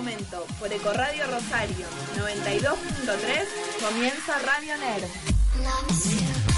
[0.00, 1.86] Momento, por Ecoradio Rosario
[2.16, 6.49] 92.3, comienza Radio Nerd.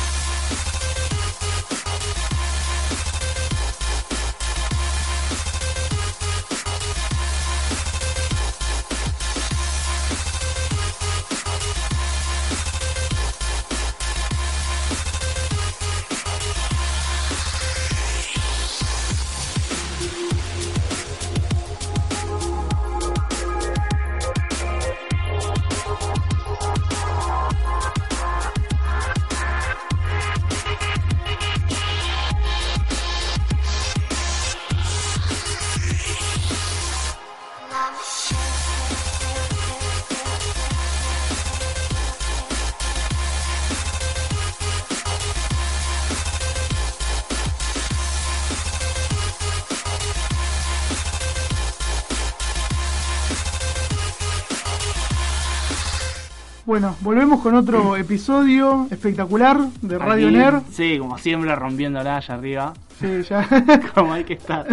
[56.72, 60.62] Bueno, volvemos con otro episodio espectacular de Radio Aquí, Nerd.
[60.70, 62.72] Sí, como siempre, rompiéndola allá arriba.
[62.98, 63.46] Sí, ya.
[63.94, 64.66] como hay que estar.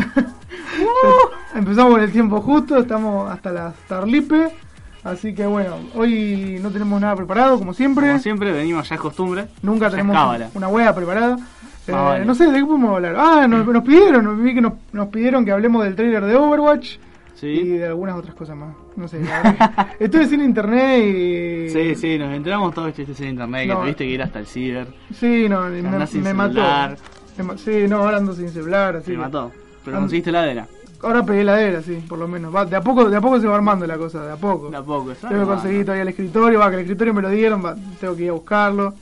[1.54, 4.48] Empezamos con el tiempo justo, estamos hasta las Tarlipe.
[5.04, 8.08] Así que bueno, hoy no tenemos nada preparado, como siempre.
[8.08, 9.48] Como siempre, venimos ya es costumbre.
[9.62, 10.50] Nunca Ya tenemos cábala.
[10.54, 11.38] una wea preparada.
[11.86, 12.24] Eh, vale.
[12.24, 13.16] No sé, ¿de qué podemos hablar?
[13.18, 16.38] Ah, nos, nos pidieron, nos, vi que nos, nos pidieron que hablemos del trailer de
[16.38, 16.96] Overwatch
[17.48, 18.76] y de algunas otras cosas más.
[18.96, 19.22] No sé,
[20.00, 21.70] estoy sin internet y...
[21.70, 23.76] sí, sí, nos enteramos todos que en internet, No.
[23.76, 24.88] que tuviste que ir hasta el ciber.
[25.14, 26.62] Sí, no, me, sin me mató.
[27.38, 29.52] Me sí, no, ahora ando sin celular, así que- mató.
[29.86, 30.68] Pero And- conseguiste la heladera.
[31.02, 32.54] Ahora pegué heladera, sí, por lo menos.
[32.54, 34.70] Va, de a poco, de a poco se va armando la cosa, de a poco.
[34.70, 35.30] De a poco, ¿sabes?
[35.30, 38.16] Tengo que conseguir todavía el escritorio, va, que el escritorio me lo dieron, va, tengo
[38.18, 38.94] que ir a buscarlo.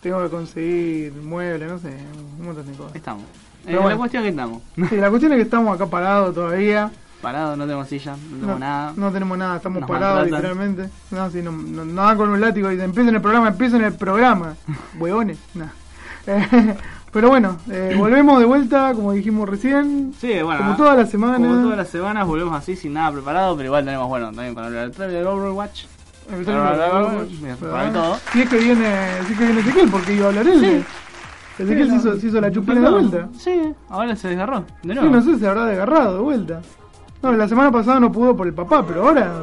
[0.00, 1.92] Tengo que conseguir muebles, no sé,
[2.38, 2.96] un montón de cosas.
[2.96, 3.24] Estamos.
[3.66, 3.90] Eh, bueno.
[3.90, 4.62] La cuestión es que estamos.
[4.88, 6.90] Sí, la cuestión es que estamos acá parados todavía.
[7.22, 8.92] Parados, no tenemos silla, no tenemos No, nada.
[8.96, 10.42] no tenemos nada, estamos Nos parados maltratan.
[10.58, 10.90] literalmente.
[11.10, 13.94] No, sí, no, no, no dan con un látigo y empiezan el programa, empiezan el
[13.94, 14.54] programa.
[14.98, 15.38] Hueones.
[16.26, 16.76] Eh,
[17.12, 20.12] Pero bueno, eh, volvemos de vuelta, como dijimos recién.
[20.20, 20.58] Sí, bueno.
[20.58, 21.38] Como todas las semanas.
[21.38, 24.66] Como todas las semanas volvemos así sin nada preparado, pero igual tenemos, bueno, también para
[24.66, 25.84] hablar del trailer de Overwatch.
[26.30, 28.20] El bla, Overwatch.
[28.32, 28.94] Si es que viene,
[29.26, 30.84] si es que viene Ezequiel, porque iba a hablar él.
[31.58, 33.28] Ezequiel Sí, se, hizo, se hizo la chupina de vuelta.
[33.38, 34.60] Sí, ahora se desgarró.
[34.82, 35.16] De Sí, nuevo.
[35.16, 36.60] no sé, se habrá desgarrado de vuelta.
[37.22, 39.42] No, la semana pasada no pudo por el papá, pero ahora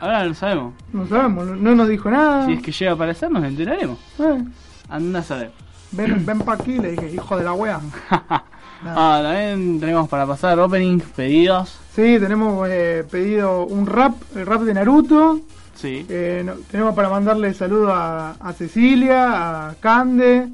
[0.00, 0.74] Ahora lo sabemos.
[0.92, 2.46] no sabemos, no, no nos dijo nada.
[2.46, 3.98] Si es que llega a aparecer, nos enteraremos.
[4.18, 4.42] Eh,
[4.88, 5.52] Anda a saber.
[5.92, 7.80] ven, ven pa' aquí, le dije, hijo de la wea.
[8.10, 11.78] ah, también tenemos para pasar opening, pedidos.
[11.94, 15.40] Sí, tenemos eh, pedido un rap, el rap de Naruto.
[15.74, 16.04] Sí.
[16.08, 20.48] Eh, no- tenemos para mandarle saludos a, a Cecilia, a Cande,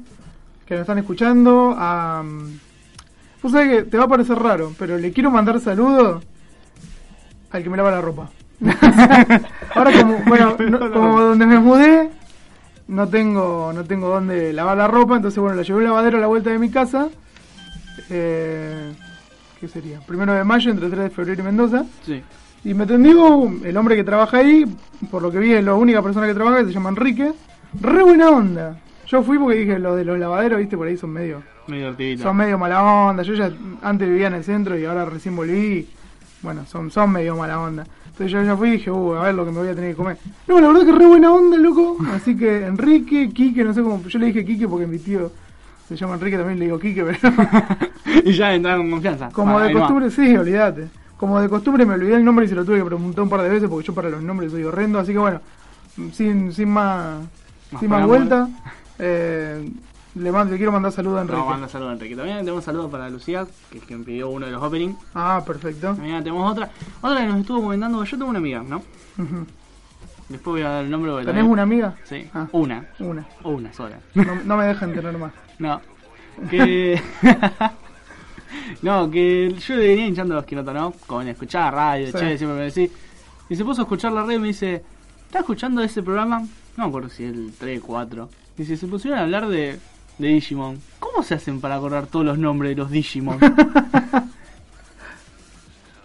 [0.67, 2.21] que nos están escuchando, a...
[2.23, 2.59] mm,
[3.41, 6.23] Vos sabés que te va a parecer raro, pero le quiero mandar saludos
[7.51, 8.29] al que me lava la ropa.
[9.75, 12.09] Ahora como, bueno, no- como donde me mudé,
[12.87, 16.17] no tengo, no tengo donde lavar la ropa, entonces bueno, la llevé a un lavadero
[16.17, 17.09] a la vuelta de mi casa.
[18.09, 18.91] Eh,
[19.59, 19.99] ¿Qué sería?
[19.99, 21.85] Primero de mayo, entre 3 de febrero y Mendoza.
[22.05, 22.21] Sí.
[22.63, 24.65] Y me atendió el hombre que trabaja ahí,
[25.11, 27.31] por lo que vi es la única persona que trabaja, que se llama Enrique.
[27.79, 28.79] Re buena onda.
[29.07, 32.23] Yo fui porque dije, los de los lavaderos, viste, por ahí son medio, divertido.
[32.23, 33.23] son medio mala onda.
[33.23, 33.51] Yo ya
[33.81, 35.87] antes vivía en el centro y ahora recién volví.
[36.41, 37.85] Bueno, son, son medio mala onda.
[38.05, 39.91] Entonces yo ya fui y dije, uh, a ver lo que me voy a tener
[39.91, 40.17] que comer.
[40.47, 41.97] No, la verdad que re buena onda, loco.
[42.13, 45.31] Así que Enrique, Quique, no sé cómo, yo le dije Quique porque mi tío
[45.87, 47.33] se llama Enrique, también le digo Quique, pero...
[48.25, 49.29] y ya entraron con confianza.
[49.31, 50.87] Como Ah, de costumbre, sí, olvídate.
[51.17, 53.41] Como de costumbre me olvidé el nombre y se lo tuve que preguntar un par
[53.41, 55.41] de veces porque yo para los nombres soy horrendo, así que bueno,
[56.13, 57.19] sin, sin más,
[57.71, 58.47] Más sin más vuelta,
[58.99, 59.69] eh,
[60.15, 61.37] le, mando, le quiero mandar saludos a Enrique.
[61.37, 62.15] Vamos a mandar saludos a Enrique.
[62.15, 64.97] También tenemos un saludo para Lucía, que es quien pidió uno de los openings.
[65.13, 65.93] Ah, perfecto.
[65.95, 66.69] También tenemos otra.
[67.01, 68.03] Otra que nos estuvo comentando.
[68.03, 68.81] Yo tengo una amiga, ¿no?
[70.29, 71.11] Después voy a dar el nombre.
[71.11, 71.95] ¿Tenés también- una amiga?
[72.03, 72.47] Sí, Ah.
[72.51, 72.85] una.
[72.99, 73.25] Una.
[73.43, 73.99] Una sola.
[74.13, 75.31] No, no me dejan tener más.
[75.59, 75.81] No.
[76.49, 77.01] Que.
[78.81, 80.93] no, que yo le venía hinchando los quinotos, ¿no?
[81.05, 82.13] Con escuchar radio, Sí.
[82.13, 82.89] che, siempre me decís.
[83.49, 84.83] Y se puso a escuchar la radio y me dice:
[85.25, 86.39] ¿Estás escuchando ese programa?
[86.77, 88.29] No me acuerdo si el 3, 4.
[88.57, 89.79] Dice: Se pusieron a hablar de
[90.19, 90.77] de Digimon.
[90.99, 93.39] ¿Cómo se hacen para acordar todos los nombres de los Digimon?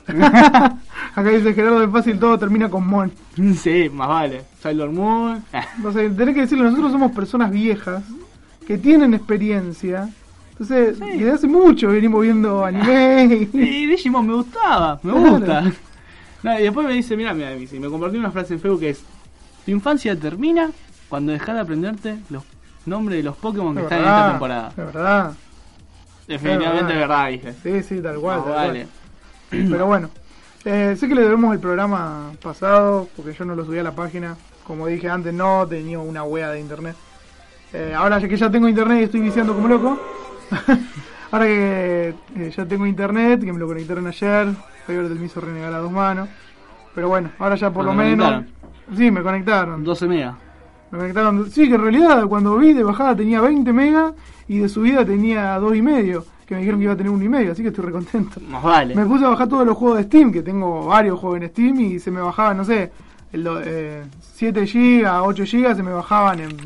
[1.17, 3.11] Acá dice Gerardo de Fácil, todo termina con Mon.
[3.57, 4.43] sí, más vale.
[4.61, 5.43] Sailor Moon.
[5.83, 8.03] No sé, tenés que decirlo, nosotros somos personas viejas
[8.67, 10.09] que tienen experiencia.
[10.53, 11.19] Entonces, Sí.
[11.19, 13.49] desde hace mucho venimos viendo anime.
[13.53, 15.31] y- Y Digimon me gustaba, me Claro.
[15.39, 15.73] gusta.
[16.43, 19.03] No, y después me dice, mira, mira, me compartió una frase en Facebook que es,
[19.65, 20.71] tu infancia termina
[21.09, 22.43] cuando dejas de aprenderte los
[22.87, 24.69] nombres de los Pokémon que Es están en esta temporada.
[24.69, 25.33] Es verdad.
[26.27, 27.53] Definitivamente es verdad, dije.
[27.63, 28.37] Sí, sí, tal cual.
[28.43, 28.67] Tal cual.
[28.67, 28.87] vale.
[29.51, 30.11] Pero bueno,
[30.65, 33.93] eh, sé que le debemos el programa pasado, porque yo no lo subí a la
[33.93, 34.37] página.
[34.67, 36.97] Como dije antes, no tenía una wea de internet.
[37.73, 39.99] Eh, ahora ya que ya tengo internet y estoy viciando como loco.
[41.31, 44.49] ahora que eh, ya tengo internet, que me lo conectaron ayer,
[44.87, 46.29] Fiverr me hizo renegar a dos manos.
[46.95, 48.27] Pero bueno, ahora ya por Ah, lo ¿me menos...
[48.27, 48.97] conectaron?
[48.97, 49.85] Sí, me conectaron.
[49.85, 50.35] 12 megas.
[50.95, 51.51] Me conectaron.
[51.51, 54.13] Sí, que en realidad cuando vi de bajada tenía 20 megas
[54.47, 56.25] y de subida tenía dos y medio.
[56.47, 58.41] Que me dijeron que iba a tener uno y medio, así que estoy recontento.
[58.49, 58.95] Más vale.
[58.95, 61.81] Me puse a bajar todos los juegos de Steam, que tengo varios juegos en Steam
[61.81, 62.93] y se me bajaban, no sé,
[63.33, 64.05] el eh,
[64.35, 66.57] 7 GB, 8 GB se me bajaban en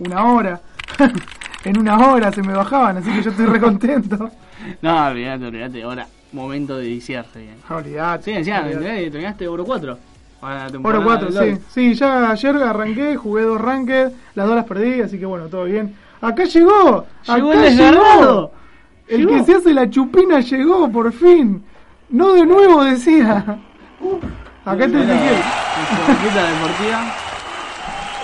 [0.00, 0.62] una hora.
[1.64, 4.30] en una hora se me bajaban, así que yo estoy recontento.
[4.80, 5.82] No, olvídate, olvídate.
[5.82, 7.56] Ahora, momento de viciarse bien.
[7.68, 8.42] Olvidate.
[8.42, 9.10] Sí, olvidate.
[9.10, 10.13] terminaste Oro 4.
[10.44, 11.62] Ahora la temporada Oro 4, del sí.
[11.70, 15.64] Sí, ya ayer arranqué, jugué dos ranked, las dos las perdí, así que bueno, todo
[15.64, 15.94] bien.
[16.20, 18.52] Acá llegó, Llegó acá el desgarrado.
[19.08, 19.32] El Llegó.
[19.32, 21.64] que se hace la chupina llegó, por fin.
[22.10, 23.36] No de nuevo, decía.
[24.66, 25.36] Acá está Ezequiel.
[26.34, 27.14] Deportiva.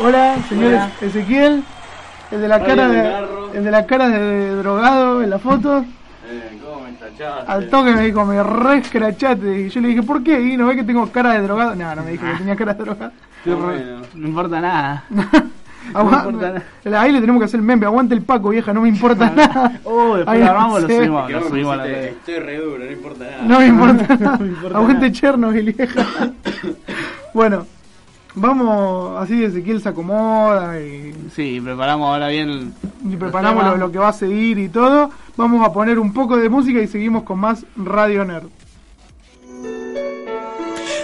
[0.02, 0.90] Hola, señor Hola.
[1.00, 1.64] Ezequiel.
[2.30, 5.84] El de la cara de, el de la cara de drogado en la foto.
[7.46, 9.60] Al toque me dijo, me re escrachate.
[9.62, 10.40] Y yo le dije, ¿por qué?
[10.40, 11.74] Y no ve que tengo cara de drogado.
[11.74, 13.12] No, no me dijo que tenía cara de drogado.
[13.44, 15.04] Qué bueno, no importa nada.
[16.96, 17.86] Ahí le tenemos que hacer el meme.
[17.86, 19.80] Aguante el Paco, vieja, no me importa nada.
[19.84, 22.04] Oh, después Ahí lo armamos, lo subimos, lo subimos a la red.
[22.04, 23.42] Estoy re duro, no importa nada.
[23.42, 24.36] No me importa nada.
[24.38, 25.12] me importa Aguante nada.
[25.12, 26.06] Chernobyl, vieja.
[27.34, 27.66] bueno,
[28.34, 32.72] vamos, así Ezequiel se acomoda y, Sí, preparamos ahora bien.
[33.04, 35.10] y preparamos lo, lo que va a seguir y todo.
[35.40, 38.50] Vamos a poner un poco de música y seguimos con más Radio Nerd.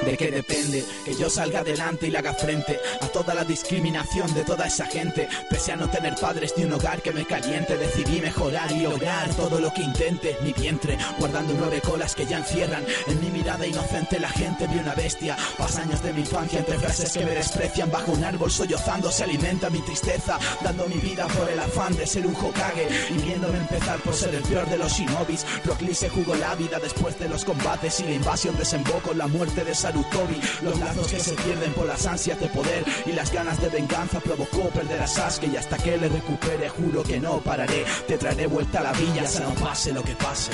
[0.07, 0.85] ¿De qué depende?
[1.05, 4.87] Que yo salga adelante y le haga frente a toda la discriminación de toda esa
[4.87, 5.29] gente.
[5.51, 9.29] Pese a no tener padres ni un hogar que me caliente, decidí mejorar y lograr
[9.35, 10.37] todo lo que intente.
[10.43, 12.85] Mi vientre, guardando nueve colas que ya encierran.
[13.09, 15.37] En mi mirada inocente la gente vio una bestia.
[15.59, 17.91] Pas años de mi infancia entre frases que me desprecian.
[17.91, 20.39] Bajo un árbol sollozando se alimenta mi tristeza.
[20.63, 22.87] Dando mi vida por el afán de ser un Hokage.
[23.11, 25.45] Y viéndome empezar por ser el peor de los shinobis.
[25.65, 29.65] Rock se jugó la vida después de los combates y la invasión desembocó la muerte
[29.65, 30.40] de Sarutobi.
[30.62, 34.20] Los lazos que se pierden por las ansias de poder y las ganas de venganza
[34.20, 37.86] provocó perder a Sasuke y hasta que le recupere juro que no pararé.
[38.08, 40.52] Te traeré vuelta a la villa, sea no pase lo que pase.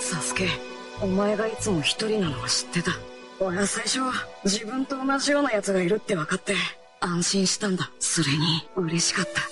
[0.00, 0.48] サスケ
[1.00, 2.90] お前がいつも一人なのは知ってた
[3.40, 4.12] 俺は最初は
[4.44, 6.54] 自分と同じような奴がいるって分かって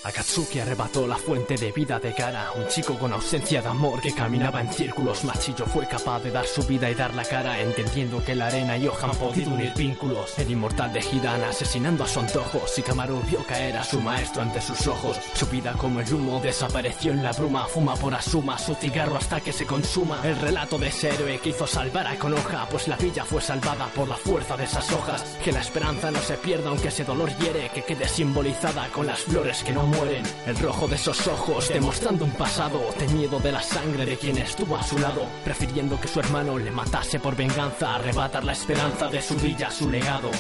[0.04, 4.14] Akatsuki arrebató la fuente de vida de Gara, un chico con ausencia de amor que
[4.14, 5.24] caminaba en círculos.
[5.24, 8.78] Machillo fue capaz de dar su vida y dar la cara, entendiendo que la arena
[8.78, 10.38] y hoja han podido unir vínculos.
[10.40, 14.62] El inmortal de Hidana asesinando a su antojo, Shikamaru vio caer a su maestro ante
[14.62, 15.18] sus ojos.
[15.36, 19.40] Su vida como el humo desapareció en la bruma, fuma por asuma su cigarro hasta
[19.40, 20.20] que se consuma.
[20.24, 23.86] El relato de ese héroe que hizo salvar a Konoha, pues la villa fue salvada
[23.88, 25.22] por la fuerza de esas hojas.
[25.44, 29.20] Que la esperanza no se pierda aunque ese dolor hiere, que quede simbolizada con las
[29.22, 30.24] flores que no mueren.
[30.46, 34.38] El rojo de esos ojos demostrando un pasado de miedo de la sangre de quien
[34.38, 39.08] estuvo a su lado, prefiriendo que su hermano le matase por venganza, arrebatar la esperanza
[39.08, 40.32] de su villa, su legado.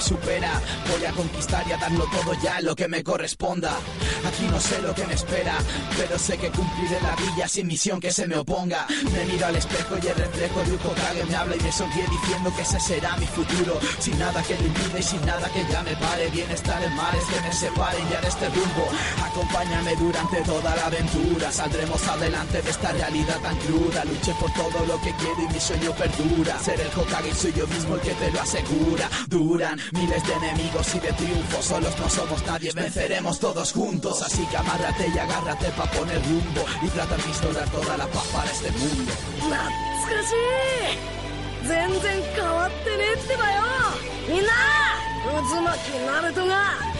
[0.00, 0.60] Supera.
[0.90, 3.72] Voy a conquistar y a darlo todo ya lo que me corresponda.
[4.26, 5.54] Aquí no sé lo que me espera,
[5.96, 8.86] pero sé que cumpliré la villa sin misión que se me oponga.
[9.12, 12.06] Me miro al espejo y el reflejo de un Hokage me habla y me sonríe
[12.10, 13.78] diciendo que ese será mi futuro.
[13.98, 16.28] Sin nada que lo impide y sin nada que ya me pare.
[16.30, 18.88] Bienestar en mares que me separen ya de este rumbo.
[19.24, 21.52] Acompáñame durante toda la aventura.
[21.52, 24.04] Saldremos adelante de esta realidad tan cruda.
[24.04, 26.58] Luché por todo lo que quiero y mi sueño perdura.
[26.60, 29.08] Ser el Hokage soy yo mismo el que te lo asegura.
[29.28, 31.64] Duran miles de enemigos y de triunfos.
[31.64, 34.22] Solos no somos nadie, venceremos todos juntos.
[34.22, 36.64] Así que amárrate y agárrate pa' poner rumbo.
[36.82, 39.12] Y trata de instaurar toda la paz para este mundo.
[46.38, 46.97] 懐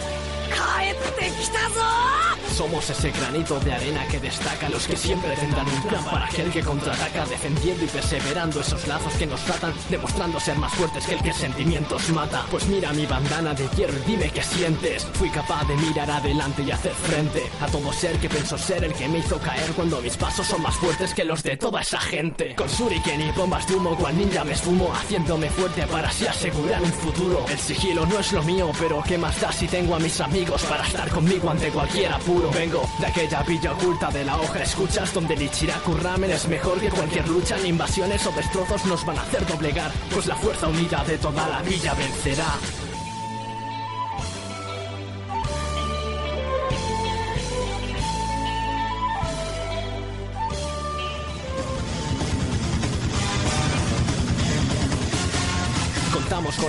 [2.55, 6.51] Somos ese granito de arena que destaca los que siempre tendrán un plan para aquel
[6.51, 11.15] que contraataca, defendiendo y perseverando esos lazos que nos tratan, demostrando ser más fuertes que
[11.15, 12.45] el que sentimientos mata.
[12.51, 15.05] Pues mira mi bandana de hierro y dime qué sientes.
[15.13, 18.93] Fui capaz de mirar adelante y hacer frente a todo ser que pensó ser el
[18.93, 21.99] que me hizo caer cuando mis pasos son más fuertes que los de toda esa
[21.99, 22.55] gente.
[22.55, 26.81] Con shuriken y bombas de humo, cual ninja me esfumo, haciéndome fuerte para así asegurar
[26.81, 27.45] un futuro.
[27.49, 30.38] El sigilo no es lo mío, pero ¿qué más da si tengo a mis amigos
[30.45, 32.49] para estar conmigo ante cualquier apuro?
[32.51, 35.97] Vengo de aquella villa oculta de la hoja, escuchas donde el Ichiraku
[36.29, 40.27] es mejor que cualquier lucha, ni invasiones o destrozos nos van a hacer doblegar, pues
[40.27, 42.88] la fuerza unida de toda la villa vencerá.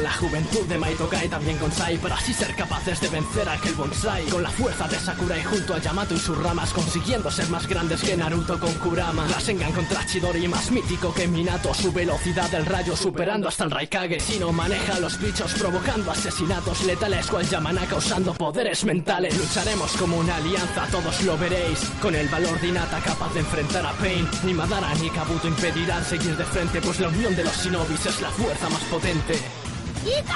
[0.03, 3.75] La juventud de Maitokai, también con Sai, para así ser capaces de vencer a aquel
[3.75, 4.25] bonsai.
[4.27, 8.01] Con la fuerza de Sakurai junto a Yamato y sus ramas, consiguiendo ser más grandes
[8.01, 9.27] que Naruto con Kurama.
[9.27, 11.75] Rasengan contra Chidori, más mítico que Minato.
[11.75, 14.21] Su velocidad del rayo superando hasta el Raikage.
[14.21, 19.37] Sino maneja los bichos provocando asesinatos letales, cual Yamanaka usando poderes mentales.
[19.37, 21.79] Lucharemos como una alianza, todos lo veréis.
[22.01, 24.27] Con el valor de Hinata capaz de enfrentar a Pain.
[24.45, 28.21] Ni Madara ni Kabuto impedirán seguir de frente, pues la unión de los shinobis es
[28.23, 29.60] la fuerza más potente.
[30.05, 30.35] いいか！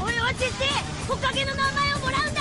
[0.00, 0.68] 俺は絶対
[1.08, 2.35] 木陰の名前をもらうんだ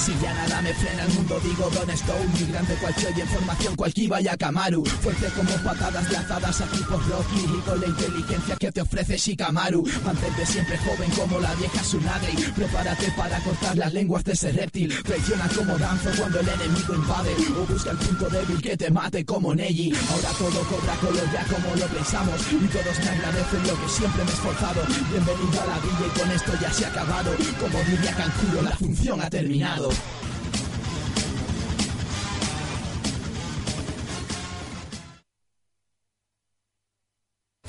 [0.00, 3.76] Si ya nada me frena el mundo, digo Don Stone Migrante cual y en formación
[3.76, 4.82] cual Kiba y Akamaru.
[4.86, 9.84] Fuerte como patadas lanzadas aquí por Rocky Y con la inteligencia que te ofrece Shikamaru.
[10.02, 12.32] Mantente siempre joven como la vieja Tsunade.
[12.56, 15.02] Prepárate para cortar las lenguas de ese reptil.
[15.02, 17.34] Traiciona como danzo cuando el enemigo invade.
[17.60, 19.92] O busca el punto débil que te mate como Neji.
[20.12, 22.40] Ahora todo cobra color ya como lo pensamos.
[22.50, 24.80] Y todos me agradecen lo que siempre me he esforzado.
[25.10, 27.36] Bienvenido a la villa y con esto ya se ha acabado.
[27.60, 29.89] Como diría Kankuro, la función ha terminado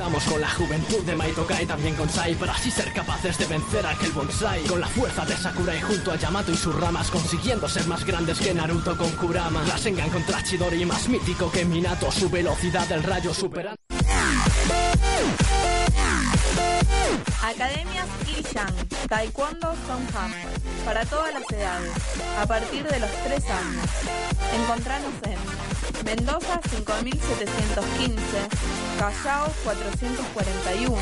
[0.02, 3.86] Estamos con la juventud de Maitokai, también con Sai, para así ser capaces de vencer
[3.86, 4.64] a aquel bonsai.
[4.64, 8.40] Con la fuerza de Sakurai junto a Yamato y sus ramas, consiguiendo ser más grandes
[8.40, 9.64] que Naruto con Kurama.
[9.64, 13.81] Rasengan contra Chidori, más mítico que Minato, su velocidad del rayo superando.
[17.44, 18.74] Academias Irishan,
[19.08, 20.08] Taekwondo Son
[20.86, 21.92] para todas las edades,
[22.40, 23.86] a partir de los 3 años.
[24.56, 25.38] Encontranos en
[26.06, 28.22] Mendoza 5715,
[29.00, 30.98] Callao 441,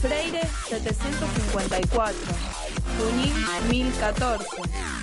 [0.00, 2.14] Freire 754,
[2.98, 3.34] Junín
[3.68, 4.46] 1014,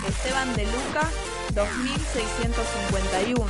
[0.07, 1.07] Esteban de Luca
[1.53, 3.45] 2651,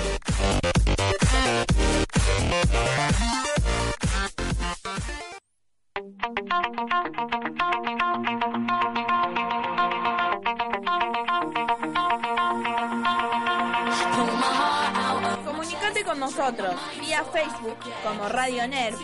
[15.44, 18.98] Comunicate con nosotros vía Facebook como Radio Nerv,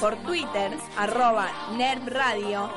[0.00, 2.70] por Twitter arroba Nerv Radio,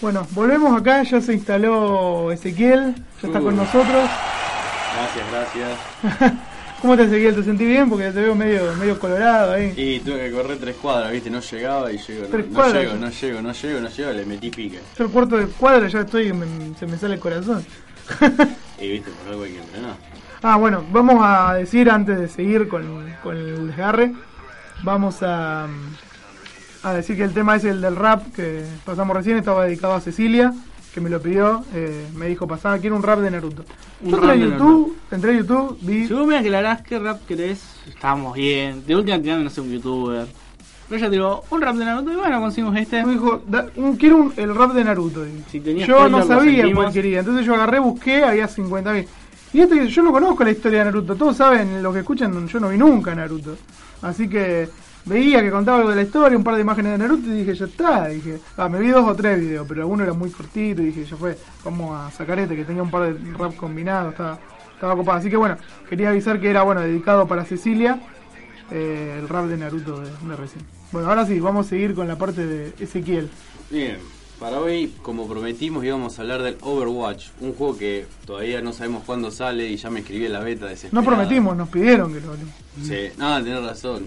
[0.00, 3.56] Bueno, volvemos acá, ya se instaló Ezequiel, ya está con Uh.
[3.56, 4.08] nosotros.
[4.94, 6.32] Gracias, gracias.
[6.82, 7.34] ¿Cómo te Ezequiel?
[7.34, 7.88] ¿Te sentí bien?
[7.88, 9.72] Porque te veo medio, medio colorado ahí.
[9.76, 12.26] Y tuve que correr tres cuadras, viste, no llegaba y llego.
[12.26, 12.74] Tres no, cuadras.
[12.74, 14.80] no llego, no llego, no llego, no llego, le metí pique.
[14.98, 17.64] Yo el cuarto de cuadra ya estoy, me- se me sale el corazón.
[18.78, 19.96] Y viste, por algo hay que entrenar.
[20.42, 22.84] Ah, bueno, vamos a decir antes de seguir con,
[23.22, 24.12] con el desgarre,
[24.82, 25.66] vamos a,
[26.82, 30.00] a decir que el tema es el del rap que pasamos recién, estaba dedicado a
[30.00, 30.52] Cecilia,
[30.92, 33.64] que me lo pidió, eh, me dijo pasaba, quiero un rap de Naruto.
[34.02, 36.06] Un Yo entré a YouTube, entré a YouTube, vi...
[36.06, 38.84] Si vos me aclarás qué rap querés, estamos bien.
[38.86, 40.26] De última tirada no sé un youtuber.
[40.88, 43.04] Pero te digo, un rap de Naruto y bueno, conseguimos este.
[43.04, 45.24] Me dijo, "Da- un- quiero un- el rap de Naruto.
[45.50, 49.06] Si yo no sabía cuál quería, entonces yo agarré, busqué, había 50.000.
[49.52, 52.60] Y este, yo no conozco la historia de Naruto, todos saben, los que escuchan, yo
[52.60, 53.56] no vi nunca Naruto.
[54.02, 54.68] Así que
[55.06, 57.54] veía que contaba algo de la historia, un par de imágenes de Naruto y dije,
[57.54, 58.06] ya está.
[58.08, 61.04] Dije, ah, me vi dos o tres videos, pero uno era muy cortito y dije,
[61.04, 64.38] ya fue, vamos a sacar este que tenía un par de rap combinados, estaba,
[64.74, 65.18] estaba copado.
[65.18, 65.56] Así que bueno,
[65.88, 67.98] quería avisar que era bueno dedicado para Cecilia.
[68.68, 70.75] eh, el rap de Naruto de, de recién.
[70.92, 73.28] Bueno, ahora sí, vamos a seguir con la parte de Ezequiel.
[73.70, 73.98] Bien,
[74.38, 79.02] para hoy, como prometimos, íbamos a hablar del Overwatch, un juego que todavía no sabemos
[79.04, 81.06] cuándo sale y ya me escribí en la beta No desesperada.
[81.06, 82.54] prometimos, nos pidieron que lo hablemos.
[82.82, 84.04] Sí, no, tenés razón.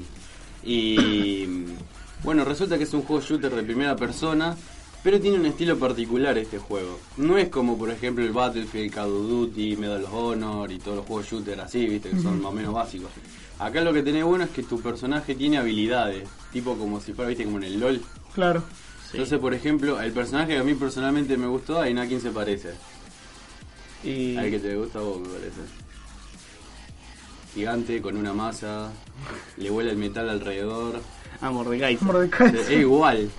[0.63, 1.47] Y
[2.23, 4.55] bueno, resulta que es un juego shooter de primera persona,
[5.03, 6.99] pero tiene un estilo particular este juego.
[7.17, 10.97] No es como por ejemplo el Battlefield, Call of Duty, Medal of Honor y todos
[10.97, 13.09] los juegos shooter así, viste, que son más o menos básicos.
[13.59, 17.27] Acá lo que tenés bueno es que tu personaje tiene habilidades, tipo como si fuera,
[17.27, 18.01] viste, como en el LOL.
[18.33, 18.63] Claro.
[19.11, 22.73] Entonces, por ejemplo, el personaje que a mí personalmente me gustó, a quién se parece.
[24.03, 25.61] Y Al que te gusta a vos, me parece.
[27.53, 28.91] Gigante, con una masa,
[29.57, 31.01] le vuela el metal alrededor.
[31.41, 31.97] a Mordecai.
[31.99, 32.55] Mordecai.
[32.55, 33.29] Es igual.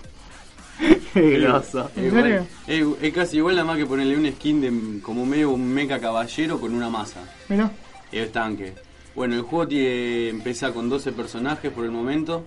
[1.14, 1.90] Qué groso.
[1.96, 2.48] ¿En Es igual.
[2.66, 5.98] Es, es casi igual, nada más que ponerle un skin de como medio un mecha
[5.98, 7.20] caballero con una masa.
[7.48, 7.70] Mirá.
[8.12, 8.74] Es tanque.
[9.20, 12.42] Bueno, el juego tiene, empieza con 12 personajes por el momento.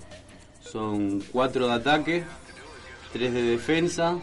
[0.60, 2.24] Son 4 de ataque,
[3.12, 4.18] 3 de defensa,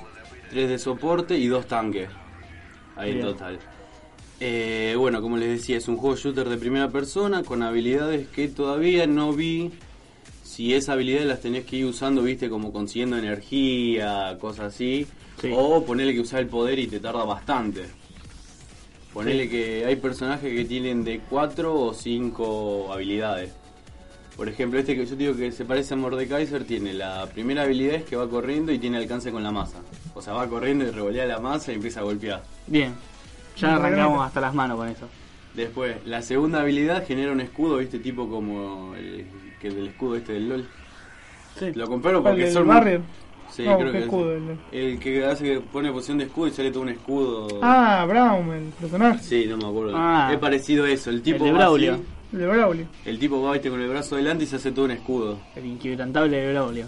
[0.51, 2.09] 3 de soporte y 2 tanques.
[2.97, 3.61] Ahí en total.
[4.41, 8.49] Eh, bueno, como les decía, es un juego shooter de primera persona con habilidades que
[8.49, 9.71] todavía no vi
[10.43, 15.07] si esas habilidades las tenés que ir usando, viste, como consiguiendo energía, cosas así.
[15.41, 15.53] Sí.
[15.55, 18.00] O ponerle que usar el poder y te tarda bastante.
[19.13, 23.53] Ponele que hay personajes que tienen de 4 o 5 habilidades.
[24.37, 27.97] Por ejemplo, este que yo digo que se parece a Mordekaiser tiene la primera habilidad
[27.97, 29.79] es que va corriendo y tiene alcance con la masa.
[30.15, 32.43] O sea, va corriendo y revolea la masa y empieza a golpear.
[32.67, 32.95] Bien.
[33.57, 35.09] Ya arrancamos hasta las manos con eso.
[35.55, 39.27] Después, la segunda habilidad genera un escudo, viste, tipo como el
[39.61, 40.69] que del escudo este del LOL.
[41.59, 41.73] Sí.
[41.75, 43.01] Lo comparo ¿Cuál, porque el son Barrier?
[43.61, 44.37] Sí, No, creo ¿qué que escudo?
[44.37, 44.43] es.
[44.73, 47.61] El- El que hace que pone posición de escudo y sale todo un escudo.
[47.63, 49.23] Ah, Brown, el personaje.
[49.23, 49.93] Sí, no me acuerdo.
[49.97, 50.31] Ah.
[50.33, 51.11] es parecido a eso.
[51.11, 51.95] El tipo de va Braulio.
[51.95, 52.03] así,
[52.33, 52.87] El de Braulio.
[53.05, 55.39] el tipo va viste, con el brazo adelante y se hace todo un escudo.
[55.57, 56.87] El inquebrantable de Braulio.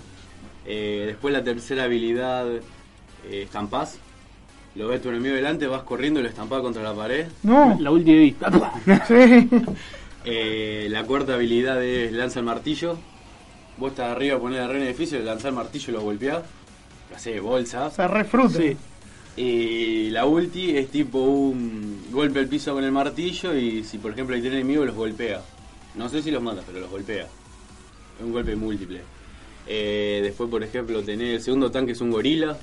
[0.66, 2.62] Eh, después la tercera habilidad, eh,
[3.42, 3.98] estampás.
[4.74, 7.26] Lo ves tu enemigo delante, vas corriendo y lo estampás contra la pared.
[7.42, 7.76] No.
[7.80, 8.50] La última vista.
[9.06, 9.48] Sí.
[10.24, 12.96] Eh, la cuarta habilidad es lanza el martillo.
[13.76, 16.42] Vos estás arriba, ponés la el edificio, le lanzás el martillo y lo golpeás.
[17.12, 17.94] Lo hacés de O bolsas.
[17.94, 18.58] sea, re fruta.
[18.58, 18.76] Sí.
[19.36, 24.12] Y la ulti es tipo un golpe al piso con el martillo y si por
[24.12, 25.42] ejemplo hay tres enemigos los golpea.
[25.94, 27.24] No sé si los mata, pero los golpea.
[27.24, 29.00] Es un golpe múltiple.
[29.66, 32.58] Eh, después por ejemplo tenés el segundo tanque es un gorila.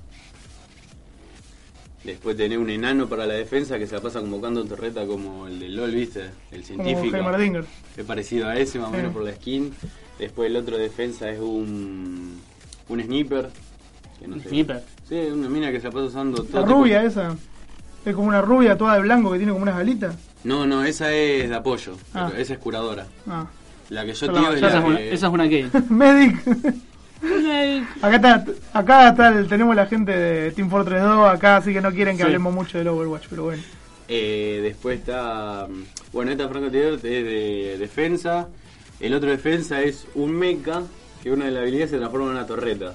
[2.03, 5.59] Después tenés un enano para la defensa que se la pasa convocando torreta como el
[5.59, 6.29] del LOL, ¿viste?
[6.51, 7.17] El Como científico.
[7.17, 7.65] Heimerdinger.
[7.97, 9.13] Es parecido a ese, más o menos Sí.
[9.13, 9.73] por la skin.
[10.17, 12.39] Después el otro defensa es un,
[12.87, 13.49] un sniper.
[14.19, 14.49] Que no ¿Un sé.
[14.49, 14.83] sniper?
[15.07, 17.35] Sí, una mina que se la pasa usando todo La tipo- rubia esa.
[18.05, 20.15] Es como una rubia toda de blanco que tiene como unas alitas.
[20.43, 21.95] No, no, esa es de apoyo.
[22.13, 22.27] Ah.
[22.29, 23.05] pero Esa es curadora.
[23.27, 23.45] Ah.
[23.89, 25.69] La que yo Pero es la esa, es una, que- esa es una gay.
[25.89, 26.37] Medic.
[28.01, 31.81] acá está, acá está el- tenemos la gente de Team Fortress 2 acá, así que
[31.81, 32.27] no quieren que Sí.
[32.27, 33.61] hablemos mucho del Overwatch, pero bueno.
[34.07, 35.67] Eh, después está.
[35.69, 38.47] mm, Bueno, esta francotiradora es de defensa.
[38.99, 40.81] El otro defensa es un mecha
[41.21, 42.93] que una de las habilidades se transforma en una torreta.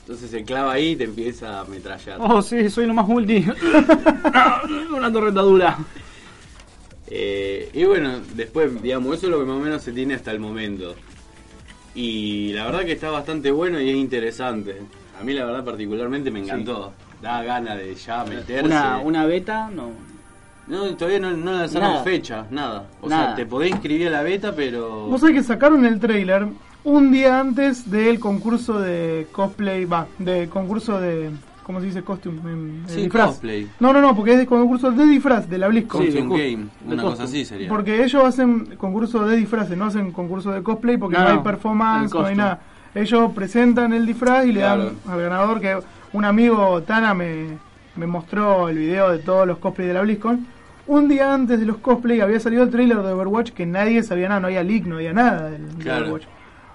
[0.00, 2.16] Entonces se clava ahí y te empieza a ametrallar.
[2.20, 3.44] Oh, sí, soy lo más multi.
[4.96, 5.78] una torreta dura.
[7.06, 10.30] Eh, y bueno, después, digamos, eso es lo que más o menos se tiene hasta
[10.30, 10.94] el momento.
[11.94, 14.80] Y la verdad que está bastante bueno y es interesante.
[15.20, 16.92] A mí la verdad particularmente me encantó.
[17.20, 18.64] Da ganas de ya meterse.
[18.64, 19.90] Una, una beta, no.
[20.68, 22.04] No, todavía no, no lanzaron Nada.
[22.04, 22.86] fecha, nada.
[23.00, 23.26] O Nada.
[23.26, 25.06] sea, te podés inscribir a la beta, pero...
[25.06, 26.46] Vos sabés que sacaron el trailer
[26.84, 31.30] un día antes del concurso de cosplay, va, de concurso de,
[31.62, 32.02] ¿cómo se dice?
[32.02, 33.26] Costume, de Sí, disfraz.
[33.28, 33.68] cosplay.
[33.80, 36.02] No, no, no, porque es de concurso de disfraz de la BlizzCon.
[36.02, 37.68] Sí, de Game, una cosa así sería.
[37.68, 41.38] Porque ellos hacen concurso de disfraces, no hacen concurso de cosplay porque No, no, hay
[41.40, 42.60] performance, no hay nada.
[42.94, 44.84] Ellos presentan el disfraz y le Claro.
[44.86, 45.78] dan al ganador que
[46.12, 47.46] un amigo Tana me,
[47.94, 50.46] me mostró el video de todos los cosplays de la BlizzCon.
[50.88, 54.28] Un día antes de los cosplay había salido el trailer de Overwatch que nadie sabía
[54.28, 56.00] nada, no había leak, no había nada del, de Claro.
[56.06, 56.24] Overwatch.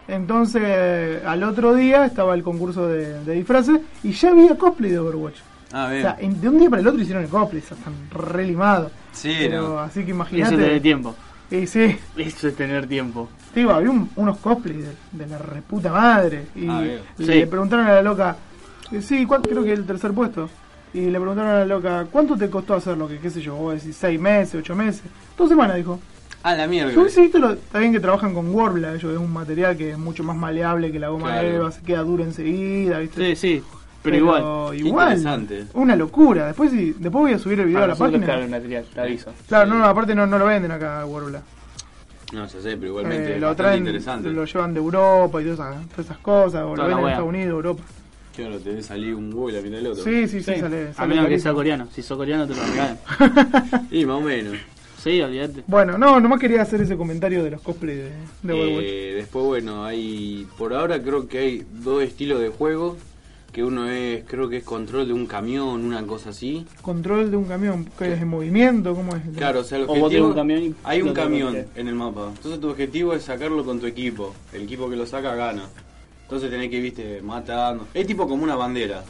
[0.08, 5.00] Entonces, al otro día estaba el concurso de, de disfraces y ya había cosplay de
[5.00, 5.38] Overwatch.
[5.74, 6.02] Ah, O bien.
[6.04, 8.46] sea, en- de un día para el otro hicieron el cosplay, o sea, están re
[8.46, 8.91] limados.
[9.12, 9.80] sí, Pero, no.
[9.80, 10.54] así que Eso imagínate.
[10.56, 11.15] es tener tiempo.
[11.52, 13.30] Y sí, Eso es tener tiempo.
[13.54, 14.94] Digo, había un- unos cosplays de,
[15.26, 16.46] de la reputa madre.
[16.56, 17.00] Y Ah, bien.
[17.18, 17.46] le Sí.
[17.46, 18.36] preguntaron a la loca,
[18.91, 20.50] eh, sí, ¿cuánto, creo que el tercer puesto.
[20.94, 23.08] Y le preguntaron a la loca, ¿cuánto te costó hacerlo?
[23.08, 25.04] Que qué sé yo, vos decís, seis meses, ocho meses.
[25.38, 26.00] Dos semanas, dijo.
[26.48, 26.92] Ah, la mierda.
[26.94, 29.98] Yo visto lo- está bien que trabajan con Warbla, ellos es un material que es
[29.98, 31.48] mucho más maleable que la goma Claro.
[31.48, 33.36] de Eva, se queda duro enseguida, ¿viste?
[33.36, 33.64] Sí, sí.
[34.04, 34.44] Pero, igual.
[34.70, 35.66] Qué igual, interesante.
[35.74, 36.46] una locura.
[36.46, 38.26] Después sí, después voy a subir el video Para a la página.
[38.28, 39.32] claro, el material, te aviso.
[39.48, 41.42] Claro, no, no, aparte no, no lo venden acá Warbla.
[42.32, 44.30] No, ya sé, pero igualmente Eh, es lo traen, interesante.
[44.30, 47.02] lo llevan de Europa y todas esas, todas esas cosas, o lo Toda ven la
[47.02, 47.08] en.
[47.08, 47.84] Estados Unidos, Europa.
[48.36, 50.04] Claro, te debe salir un huevo y la mitad del otro.
[50.04, 50.60] Sí, sí, sí, Sí.
[50.60, 51.88] sale, A sale menos que sea coreano.
[51.92, 53.00] Si sos coreano te lo regalan.
[53.92, 54.54] Y más o menos.
[55.06, 55.63] Sí, olvídate.
[55.68, 58.12] Bueno, no, nomás quería hacer ese comentario de los cosplays de,
[58.44, 58.84] de Overwatch.
[58.86, 60.46] Eh, después, bueno, hay.
[60.58, 62.98] Por ahora creo que hay dos estilos de juego.
[63.54, 66.65] Que uno es, creo que es control de un camión, una cosa así.
[66.82, 69.22] Control de un camión, que es en movimiento, ¿cómo es?
[69.38, 70.28] Claro, o sea, el O objetivo.
[70.28, 72.32] un camión y hay un camión que- en el mapa.
[72.36, 74.34] Entonces tu objetivo es sacarlo con tu equipo.
[74.52, 75.70] El equipo que lo saca gana.
[76.24, 77.88] Entonces tenés que, viste, matando.
[77.94, 79.06] Es tipo como una bandera.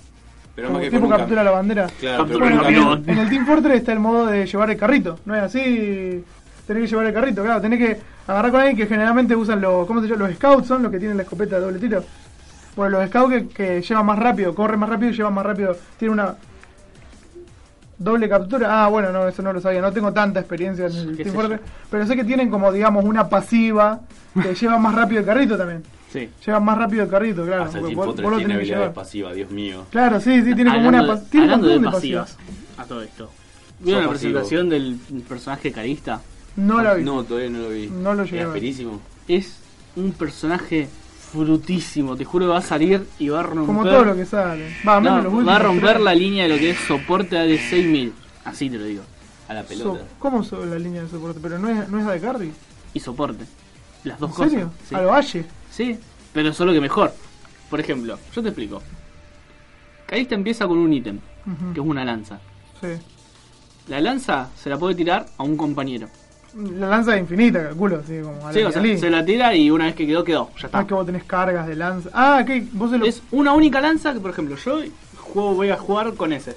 [0.56, 1.88] Pero Como más que tipo con captura la bandera.
[2.00, 5.36] Claro, pero el en el Team Fortress está el modo de llevar el carrito, ¿no
[5.36, 6.24] es así?
[6.66, 9.86] Tenés que llevar el carrito, claro, tenés que agarrar con alguien que generalmente usan los,
[9.86, 10.28] ¿cómo se llama?
[10.28, 12.04] Los scouts son los que tienen la escopeta de doble tiro.
[12.76, 15.76] Bueno, los scouts que, que llevan más rápido, corren más rápido y llevan más rápido,
[15.98, 16.36] tienen una
[17.98, 18.84] doble captura.
[18.84, 21.62] Ah, bueno, no, eso no lo sabía, no tengo tanta experiencia en el Team Fortress,
[21.90, 24.00] pero sé que tienen como, digamos, una pasiva
[24.42, 25.84] que lleva más rápido el carrito también.
[26.20, 26.30] Sí.
[26.46, 27.70] Llevan más rápido el carrito, claro.
[27.70, 28.94] Team vos- vos lo tiene que habilidades llevar.
[28.94, 29.86] pasivas, Dios mío.
[29.92, 32.32] Claro, sí, sí, tiene como Hablando una de- tiene un hablando de montón de pasivas
[32.36, 32.78] pasivas.
[32.78, 33.32] a todo esto.
[33.80, 34.32] ¿Vieron la pasivo.
[34.34, 34.96] presentación del
[35.28, 36.22] personaje carista?
[36.56, 37.04] No la vi.
[37.04, 37.88] No, todavía no lo vi.
[37.88, 38.64] No lo llegué Es a ver.
[39.28, 39.58] Es
[39.98, 40.88] un personaje
[41.32, 42.16] frutísimo.
[42.16, 43.66] Te juro que va a salir y va a romper.
[43.66, 44.70] Como todo lo que sale.
[44.88, 47.36] Va, No, menos los últimos va a romper la línea de lo que es soporte
[47.36, 48.14] de 6000.
[48.46, 49.04] Así te lo digo.
[49.50, 50.04] A la So- pelota.
[50.20, 51.40] ¿Cómo sobre la línea de soporte?
[51.42, 52.52] Pero no es, no es la de Carry.
[52.94, 53.44] Y soporte.
[54.06, 54.52] Las dos ¿En cosas.
[54.52, 54.72] serio?
[54.88, 54.96] Sí.
[54.96, 55.46] A lo Valle.
[55.72, 56.00] Sí,
[56.34, 57.14] pero solo que mejor.
[57.70, 58.82] Por ejemplo, yo te explico.
[60.06, 61.20] Calista empieza con un ítem,
[61.74, 62.40] que es una lanza.
[62.80, 62.88] Sí.
[63.88, 66.08] La lanza se la puede tirar a un compañero.
[66.56, 68.00] La lanza es infinita, calculo.
[68.00, 70.24] Así como a Sí, la o sea, se la tira y una vez que quedó,
[70.24, 70.50] quedó.
[70.60, 70.82] Ya está.
[70.82, 72.10] es que vos tenés cargas de lanza.
[72.14, 72.66] Ah, ¿qué?
[72.72, 73.06] Vos se lo.
[73.06, 74.80] Es una única lanza que, por ejemplo, yo
[75.18, 76.56] juego, voy a jugar con ese.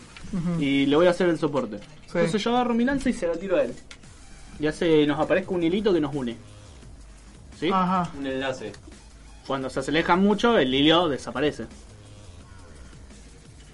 [0.59, 1.81] Y le voy a hacer el soporte.
[2.07, 3.75] Entonces yo agarro mi lanza y se la tiro a él.
[4.61, 6.37] Y hace, nos aparezca un hilito que nos une.
[7.59, 7.71] ¿Sí?
[7.73, 8.11] Ajá.
[8.19, 8.73] Un enlace.
[9.47, 11.67] Cuando se alejan mucho, el hilo desaparece.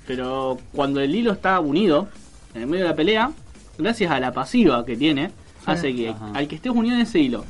[0.07, 2.09] Pero cuando el hilo está unido,
[2.55, 3.31] en el medio de la pelea,
[3.79, 5.31] gracias a la pasiva que tiene,
[5.66, 6.31] hace que Ajá.
[6.35, 7.44] al que estés unido en ese hilo,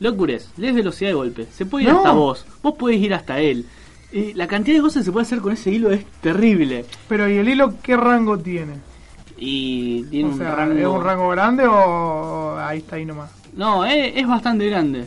[0.00, 1.98] lo cures, le des velocidad de golpe, se puede ir No.
[1.98, 3.66] hasta vos, vos podés ir hasta él.
[4.12, 6.86] Y la cantidad de cosas que se puede hacer con ese hilo es terrible.
[7.08, 8.74] Pero ¿y el hilo qué rango tiene?
[9.36, 10.78] Y tiene o un sea, rango...
[10.78, 13.30] ¿es un rango grande o ahí está ahí nomás?
[13.54, 15.06] No, es, es bastante grande.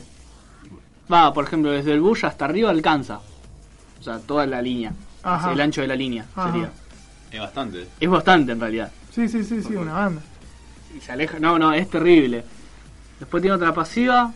[1.12, 3.19] Va, por ejemplo, desde el bush hasta arriba alcanza.
[4.00, 4.93] O sea, toda la línea.
[5.24, 5.52] Ajá.
[5.52, 6.52] El ancho de la línea Ajá.
[6.52, 6.71] sería.
[7.32, 7.88] Es bastante.
[8.00, 8.91] Es bastante en realidad.
[9.12, 10.21] Sí, sí, sí, sí, una banda.
[10.95, 11.39] Y se aleja.
[11.39, 12.43] No, no, es terrible.
[13.19, 14.34] Después tiene otra pasiva.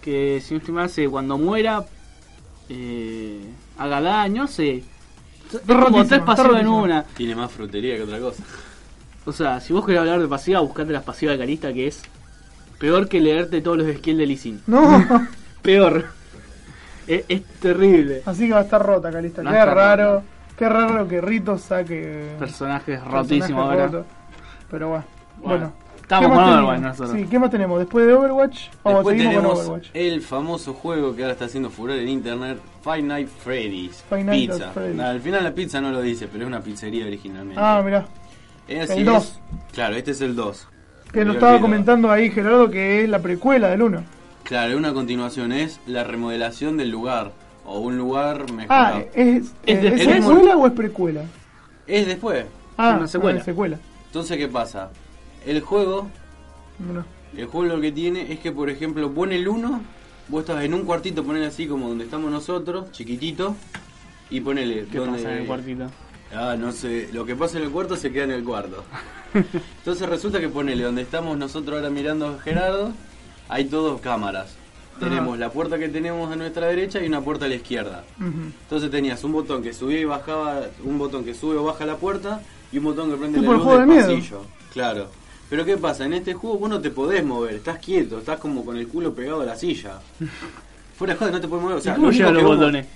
[0.00, 1.84] Que si no estoy mal, hace cuando muera.
[2.68, 3.40] Eh,
[3.78, 4.84] haga daño, se.
[5.66, 7.02] Como tres pasivas en una.
[7.02, 8.42] Tiene más frutería que otra cosa.
[9.26, 12.02] O sea, si vos querés hablar de pasiva, buscate las pasivas de Carista, que es
[12.78, 14.62] peor que leerte todos los skills de Lee Sin.
[14.66, 15.04] No,
[15.62, 16.06] Peor.
[17.06, 18.22] Es, es terrible.
[18.24, 19.42] así que va a estar rota, Calista.
[19.42, 20.12] A Qué raro.
[20.14, 20.24] rota.
[20.56, 22.34] Qué raro que Rito saque.
[22.38, 23.86] Personajes personaje rotísimos ahora.
[23.86, 24.06] roto.
[24.70, 25.04] Pero bueno.
[25.38, 25.72] Bueno, Bueno.
[26.02, 26.98] estamos ¿Qué con más Overwatch tenemos?
[26.98, 27.20] nosotros.
[27.22, 27.78] Sí, ¿qué más tenemos?
[27.78, 29.88] Después de Overwatch, o Después seguimos con tenemos Overwatch.
[29.94, 34.04] el famoso juego que ahora está haciendo furor en internet, Five Nights Freddy's.
[34.08, 34.70] Five Nights pizza.
[34.72, 34.96] Freddy's.
[34.96, 37.60] Nah, al final la pizza no lo dice, pero es una pizzería originalmente.
[37.60, 38.06] Ah, mirá.
[38.68, 39.16] Es el así, 2.
[39.24, 39.40] es-
[39.72, 40.68] Claro, este es el 2.
[41.10, 44.02] Que lo estaba comentando ahí Gerardo que es la precuela del 1.
[44.50, 47.30] Claro, una continuación es la remodelación del lugar.
[47.64, 48.98] O un lugar Ah, mejorado.
[49.14, 51.24] ¿es, es, Es de- ¿es es secuela o es precuela?
[51.86, 52.44] Es después.
[52.76, 53.36] Ah, una secuela.
[53.36, 53.78] ah, es secuela.
[54.06, 54.90] Entonces, ¿qué pasa?
[55.46, 56.08] El juego,
[56.80, 57.04] Bueno.
[57.36, 59.82] el juego lo que tiene es que, por ejemplo, pone el 1,
[60.26, 63.54] vos estás en un cuartito, ponele así como donde estamos nosotros, chiquitito,
[64.30, 65.18] y ponele ¿Qué donde...
[65.18, 65.86] pasa en el cuartito?
[66.34, 68.82] Ah, no sé, lo que pasa en el cuarto se queda en el cuarto.
[69.78, 72.92] Entonces resulta que ponele donde estamos nosotros ahora mirando a Gerardo,
[73.50, 74.54] hay todos cámaras.
[74.98, 78.04] Tenemos la puerta que tenemos a nuestra derecha y una puerta a la izquierda.
[78.20, 81.96] Entonces tenías un botón que subía y bajaba, un botón que sube o baja la
[81.96, 84.06] puerta y un botón que prende la el luz del de miedo.
[84.14, 84.42] pasillo.
[84.74, 85.08] Claro.
[85.48, 86.04] Pero ¿qué pasa?
[86.04, 89.14] En este juego vos no te podés mover, estás quieto, estás como con el culo
[89.14, 89.94] pegado a la silla.
[90.98, 91.78] Fuera de joda, no te puedes mover.
[91.78, 92.86] O sea, ¿Y cómo llegan los vos- botones?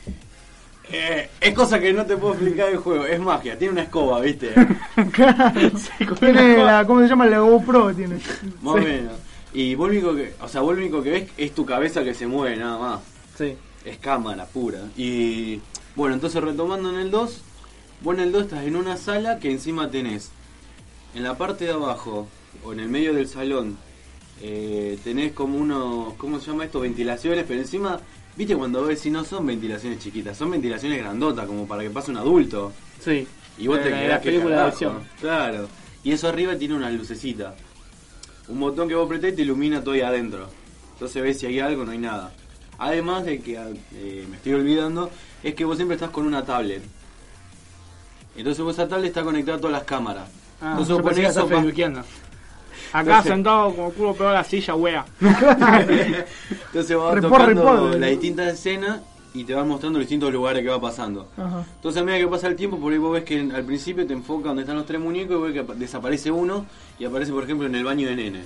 [0.92, 4.20] Eh, es cosa que no te puedo explicar el juego, es magia, tiene una escoba,
[4.20, 4.52] ¿viste?
[5.12, 5.52] Claro.
[6.20, 7.24] Tiene la, ¿Cómo se llama?
[7.26, 8.16] La GoPro tiene.
[8.62, 9.12] Más o menos.
[9.54, 12.04] Y vos lo único que, o sea, vos lo único que ves es tu cabeza
[12.04, 13.00] que se mueve nada más.
[13.38, 13.56] Sí.
[13.84, 14.80] Es cámara pura.
[14.96, 15.60] Y
[15.96, 17.40] bueno, entonces retomando en el 2,
[18.02, 20.30] vos en el 2 estás en una sala que encima tenés
[21.14, 22.26] en la parte de abajo
[22.64, 23.78] o en el medio del salón
[24.42, 26.80] eh, tenés como unos, ¿cómo se llama esto?
[26.80, 28.00] Ventilaciones, pero encima,
[28.36, 32.10] viste cuando ves si no son ventilaciones chiquitas, son ventilaciones grandotas como para que pase
[32.10, 32.72] un adulto.
[33.00, 33.26] Sí.
[33.56, 34.98] Y vos te quedás la que de acción.
[35.20, 35.68] Claro.
[36.02, 37.54] Y eso arriba tiene una lucecita.
[38.48, 40.48] Un botón que vos apretás y te ilumina todo ahí adentro.
[40.94, 42.32] Entonces ves si hay algo, no hay nada.
[42.78, 43.54] Además de que,
[43.94, 45.10] eh, me estoy olvidando,
[45.42, 46.82] es que vos siempre estás con una tablet.
[48.36, 50.28] Entonces vos esa tablet está conectada a todas las cámaras.
[50.60, 51.60] Ah, Entonces vos estás eso pa-.
[52.92, 55.04] Acá Entonces- sentado como culo pegado a la silla, wea.
[55.20, 59.00] Entonces vas Report, tocando las distintas escenas
[59.34, 61.28] y te vas mostrando los distintos lugares que va pasando.
[61.36, 61.64] Ajá.
[61.76, 64.12] Entonces a medida que pasa el tiempo, por ahí vos ves que al principio te
[64.12, 66.64] enfoca donde están los tres muñecos y ves que apa- desaparece uno
[66.98, 68.44] y aparece por ejemplo en el baño de nene.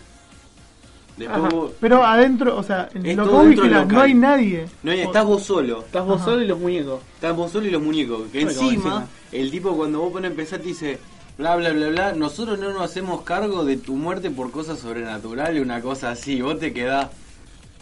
[1.19, 4.67] Después vos- Pero adentro, o sea, en lo que vigilás, no hay nadie.
[4.83, 5.81] no hay- estás vos solo.
[5.81, 6.25] Estás vos Ajá.
[6.31, 7.01] solo y los muñecos.
[7.17, 8.23] Estás vos solo y los muñecos.
[8.33, 9.07] Que encima, encima.
[9.33, 10.99] el tipo cuando vos pones a empezar te dice,
[11.37, 15.61] bla bla bla bla, nosotros no nos hacemos cargo de tu muerte por cosas sobrenaturales,
[15.61, 16.41] una cosa así.
[16.41, 17.09] Vos te quedás.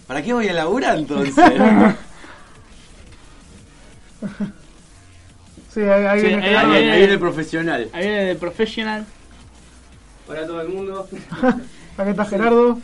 [0.06, 1.34] ¿Para qué voy a laburar entonces?
[5.72, 6.72] Sí, ahí, ahí Sí, viene ahí- Gerardo.
[6.72, 7.90] ahí, ahí- ahí viene el profesional.
[7.92, 9.06] Ahí viene de Professional.
[10.26, 11.08] Para todo el mundo.
[11.98, 12.78] Acá está Gerardo.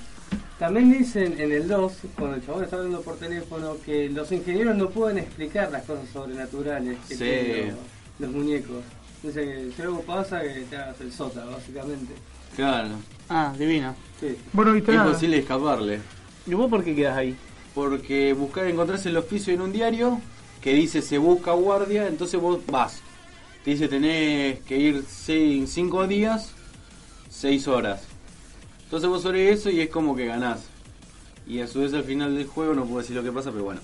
[0.59, 4.77] También dicen en el 2, cuando el chabón está hablando por teléfono, que los ingenieros
[4.77, 7.19] no pueden explicar las cosas sobrenaturales que Sí.
[7.25, 7.77] tienen
[8.19, 8.85] los, muñecos.
[9.23, 12.13] Dice que si algo pasa, que te hagas el sota, básicamente.
[12.55, 12.91] Claro.
[13.29, 13.95] Ah, divino.
[14.21, 14.37] Sí.
[14.53, 15.13] Vos no viste Es nada.
[15.13, 15.99] posible escaparle.
[16.47, 17.35] ¿Y vos por qué quedas ahí?
[17.75, 20.21] Porque buscar encontrarse el oficio en un diario
[20.63, 23.01] que dice se busca guardia, entonces vos vas.
[23.65, 26.53] Te dice tenés que ir seis, cinco días,
[27.29, 28.03] seis horas.
[28.85, 30.61] Entonces vos sobre eso y es como que ganás.
[31.47, 33.65] Y a su vez al final del juego no puedo decir lo que pasa, pero
[33.65, 33.81] bueno.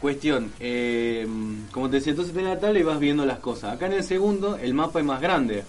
[0.00, 1.26] Cuestión, eh,
[1.70, 3.72] como te decía, entonces tenés la tabla y vas viendo las cosas.
[3.74, 5.64] Acá en el segundo el mapa es más grande.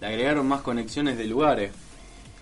[0.00, 1.72] Le agregaron más conexiones de lugares.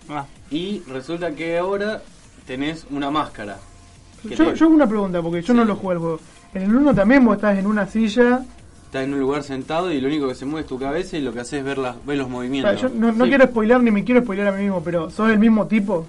[0.09, 2.01] Ah, Y resulta que ahora
[2.45, 3.57] tenés una máscara.
[4.23, 5.53] Yo, te- yo hago una pregunta, porque yo Sí.
[5.53, 6.19] no lo juego el juego.
[6.57, 8.41] En el 1 también vos estás en una silla.
[8.85, 11.21] Estás en un lugar sentado y lo único que se mueve es tu cabeza y
[11.21, 12.79] lo que haces es ver, las, ver los O movimientos.
[12.79, 13.29] sea, yo no, no Sí.
[13.29, 16.05] quiero spoiler ni me quiero spoiler a mí mismo, pero ¿sos el mismo tipo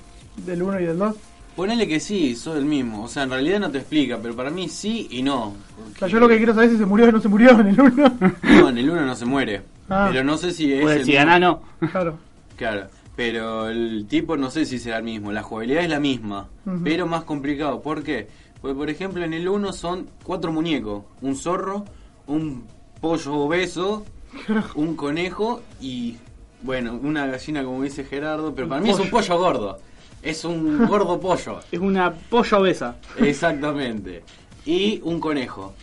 [0.47, 1.15] del 1 y del 2?
[1.57, 3.03] Ponele que sí, soy el mismo.
[3.03, 5.47] O sea, en realidad no te explica, pero para mí sí y no.
[5.49, 7.51] O sea, yo lo que quiero saber es si se murió o no se murió
[7.61, 8.13] en el 1.
[8.43, 9.63] No, en el uno no se muere.
[9.91, 10.11] Ah.
[10.13, 10.83] Pero no sé si es.
[10.83, 11.63] pues el si ganás no.
[11.91, 12.19] claro.
[12.57, 12.89] Claro.
[13.17, 15.33] Pero el tipo no sé si será el mismo.
[15.33, 16.47] La jugabilidad es la misma,
[16.85, 17.81] pero más complicado.
[17.81, 18.29] ¿Por qué?
[18.61, 21.85] Porque, por ejemplo, en el 1 son cuatro muñecos: un zorro,
[22.27, 22.65] un
[23.01, 24.05] pollo obeso,
[24.75, 26.17] un conejo y,
[26.63, 28.55] bueno, una gallina, como dice Gerardo.
[28.55, 29.79] Pero para mí es un pollo gordo.
[30.23, 31.61] Es un gordo pollo.
[31.73, 32.97] Es una polla obesa.
[33.19, 34.25] Exactamente.
[34.67, 35.75] Y un conejo.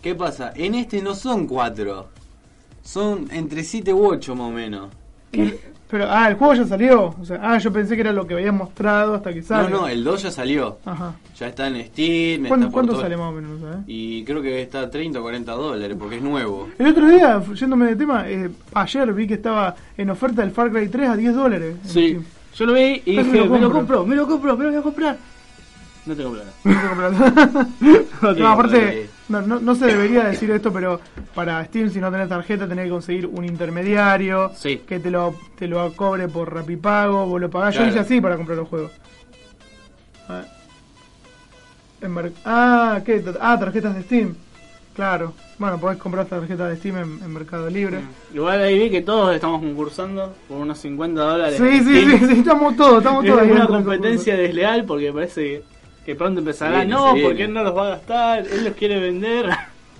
[0.00, 0.52] ¿Qué pasa?
[0.54, 2.08] En este no son cuatro.
[2.82, 4.90] Son entre siete u ocho más o menos.
[5.92, 7.14] Pero, ah, el juego ya salió.
[7.20, 9.68] O sea, ah, yo pensé que era lo que habían mostrado hasta que No, salga.
[9.68, 10.78] no, el 2 ya salió.
[10.86, 11.12] Ajá.
[11.38, 12.46] Ya está en Steam.
[12.48, 13.60] ¿Cuánto, está cuánto todo- sale más o menos?
[13.60, 13.76] ¿sabes?
[13.86, 16.70] Y creo que está a 30 o 40 dólares porque es nuevo.
[16.78, 20.70] El otro día, yéndome de tema, eh, ayer vi que estaba en oferta el Far
[20.72, 21.76] Cry 3 a 10 dólares.
[21.84, 21.90] Sí.
[22.08, 22.24] Steam.
[22.56, 23.72] Yo lo vi y dije, lo me lo compro.
[23.72, 25.16] compro, me lo compro, me lo voy a comprar.
[26.06, 26.50] No tengo plata.
[26.64, 27.18] No sé comprarlo.
[28.22, 29.10] No No, aparte, eh.
[29.28, 31.00] No, no, no se debería decir esto, pero
[31.34, 34.78] para Steam, si no tenés tarjeta, tenés que conseguir un intermediario Sí.
[34.86, 37.74] que te lo, te lo cobre por Rapipago, vos lo pagás.
[37.74, 38.92] Yo hice así para comprar los juegos.
[40.28, 42.32] A ver.
[42.44, 43.22] Ah, ¿qué?
[43.40, 44.34] Ah, tarjetas de Steam.
[44.94, 45.32] Claro.
[45.58, 48.00] Bueno, podés comprar tarjetas de Steam en, en Mercado Libre.
[48.34, 51.56] Igual ahí vi que todos estamos concursando por unos 50 dólares.
[51.56, 55.42] Sí, sí, sí, sí, estamos todos, estamos Es todos ahí una competencia desleal porque parece
[55.42, 55.62] que
[56.16, 56.82] pronto empezará.
[56.82, 57.44] Sí, no, porque no.
[57.44, 59.48] él no los va a gastar, él los quiere vender.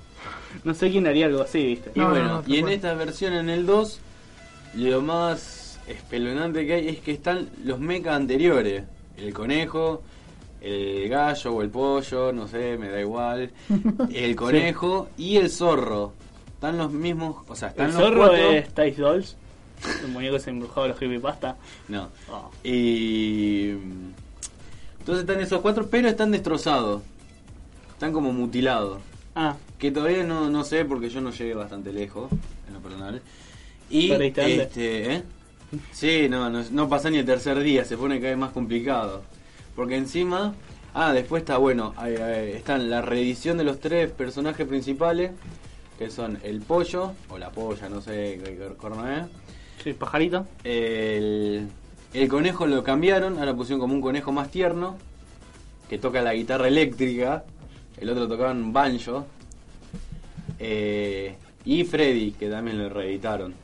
[0.65, 1.93] no sé quién haría algo así, ¿viste?
[1.95, 4.01] Y No, bueno, no, no, y en esta versión, en el 2,
[4.77, 8.85] lo más espeluznante que hay es que están los mechas anteriores.
[9.17, 10.03] El conejo,
[10.61, 13.51] el gallo o el pollo, no sé, me da igual.
[14.13, 16.13] El conejo y el zorro.
[16.55, 18.51] Están los mismos, o sea, están El los zorro cuatro.
[18.53, 19.37] es Tice Dolls,
[20.05, 21.57] el muñeco se embrujado de los creepypasta.
[21.89, 22.09] No.
[22.31, 22.51] Oh.
[22.63, 23.73] Y.
[25.03, 27.03] Entonces están esos cuatro, pero están destrozados.
[27.91, 29.01] Están como mutilados.
[29.35, 32.31] Ah, Que todavía no, no sé porque yo no llegué bastante lejos,
[32.69, 33.21] en lo personal.
[33.91, 34.13] Y.
[34.13, 35.23] Este, ¿eh?
[35.91, 39.23] Sí, no, no, no pasa ni el tercer día, se pone cada vez más complicado.
[39.75, 40.55] Porque encima.
[40.95, 45.33] Ah, después está bueno, ahí, ahí, están la reedición de los tres personajes principales,
[45.99, 49.25] que son el pollo, o la polla, no sé qué corno es.
[49.83, 50.47] sí, pajarito.
[50.63, 51.67] El,
[52.15, 54.97] el conejo lo cambiaron, ahora pusieron como un conejo más tierno,
[55.89, 57.45] que toca la guitarra eléctrica,
[57.99, 59.27] el otro tocaba un banjo,
[60.59, 63.55] eh, y Freddy, que también lo reeditaron,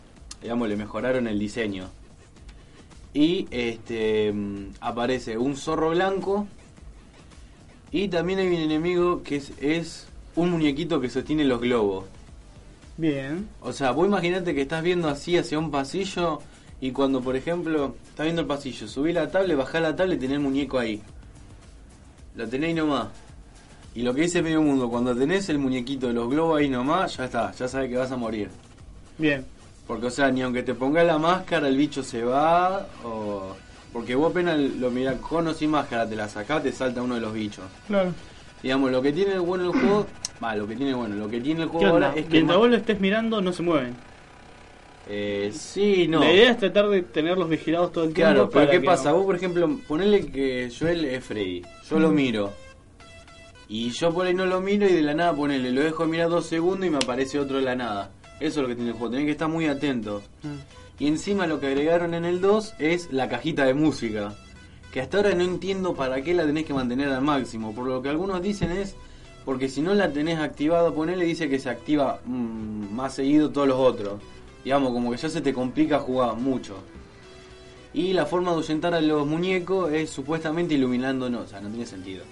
[0.43, 1.89] digamos, le mejoraron el diseño.
[3.15, 6.47] Y este mm, aparece un zorro blanco,
[7.91, 12.05] y también hay un enemigo que es, es un muñequito que sostiene los globos.
[12.97, 13.49] Bien.
[13.61, 16.41] O sea, vos imaginate que estás viendo así hacia un pasillo
[16.81, 20.23] y cuando, por ejemplo, estás viendo el pasillo, subí la tablet, bajá la tablet y
[20.23, 21.01] tenés el muñeco ahí.
[22.35, 23.07] lo tenés ahí nomás.
[23.95, 27.17] Y lo que dice medio mundo, cuando tenés el muñequito de los globos ahí nomás,
[27.17, 28.49] ya está, ya sabes que vas a morir.
[29.19, 29.47] Bien.
[29.87, 33.55] Porque, o sea, ni aunque te pongas la máscara, el bicho se va, o...
[33.93, 37.15] Porque vos apenas lo mirás con o sin máscara, te la sacás, te salta uno
[37.15, 37.67] de los bichos.
[37.87, 38.13] Claro.
[38.61, 40.07] Digamos, lo que tiene bueno el juego...
[40.43, 42.33] Va, lo que tiene bueno, lo que tiene el ¿Qué juego ahora es que...
[42.33, 43.95] Mientras vos lo estés mirando, no se mueven.
[45.09, 46.21] Eh, sí, no.
[46.21, 48.33] La idea es tratar de tenerlos vigilados todo el tiempo.
[48.35, 49.11] Claro, pero ¿qué que pasa?
[49.11, 51.63] no- Vos, por ejemplo, ponele que Joel es Freddy.
[51.89, 52.53] Yo lo miro.
[53.69, 56.11] Y yo por ahí no lo miro y de la nada ponele, lo dejo de
[56.11, 58.11] mirar dos segundos y me aparece otro de la nada.
[58.41, 60.23] Eso es lo que tiene el juego, tenés que estar muy atento.
[60.43, 61.03] Mm.
[61.03, 64.35] Y encima lo que agregaron en el 2 es la cajita de música.
[64.93, 67.75] Que hasta ahora no entiendo para qué la tenés que mantener al máximo.
[67.75, 68.97] Por lo que algunos dicen es
[69.45, 73.69] porque si no la tenés activada, ponele, dice que se activa mm, más seguido todos
[73.69, 74.15] los otros.
[74.65, 76.77] Digamos, como que ya se te complica jugar mucho.
[77.95, 81.45] Y la forma de ahuyentar a los muñecos es supuestamente iluminándonos.
[81.45, 82.23] O sea, no tiene sentido.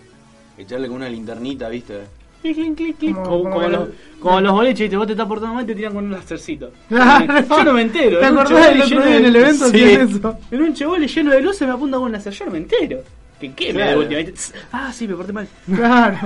[0.58, 2.00] Echarle con una linternita, ¿viste?
[2.42, 4.96] Como- Como, como los, lo- como los boliches, ¿viste?
[4.96, 6.70] vos te estás portando mal y te tiran con un lacercito.
[6.88, 7.44] Claro.
[7.48, 8.20] Yo no me entero.
[8.20, 9.82] ¿Te en un acordás del chevole otro lleno día de- en el evento Sí.
[9.82, 10.38] eso?
[10.50, 12.32] En un chevole lleno de luces me apunta con un láser.
[12.32, 13.02] Yo no me entero.
[13.40, 13.66] ¿Qué qué?
[13.72, 13.98] Me Claro.
[14.00, 14.20] última.
[14.20, 14.58] ¿viste?
[14.72, 15.48] Ah, sí, me porté mal.
[15.74, 16.18] Claro.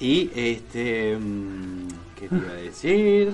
[0.00, 1.16] Y este.
[1.18, 3.32] mm, ¿Qué te iba a decir?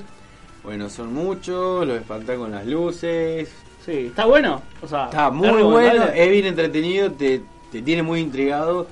[0.69, 3.49] Bueno, son muchos, los espantan con las luces.
[3.87, 4.61] Sí, está bueno.
[4.83, 7.41] O sea, Está muy es bueno, es bien entretenido, te,
[7.73, 8.87] te tiene muy intrigado.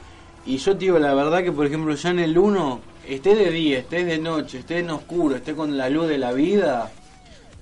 [0.46, 3.50] Y yo te digo la verdad que, por ejemplo, ya en el 1, esté de
[3.50, 6.90] día, esté de noche, esté en oscuro, esté con la luz de la vida,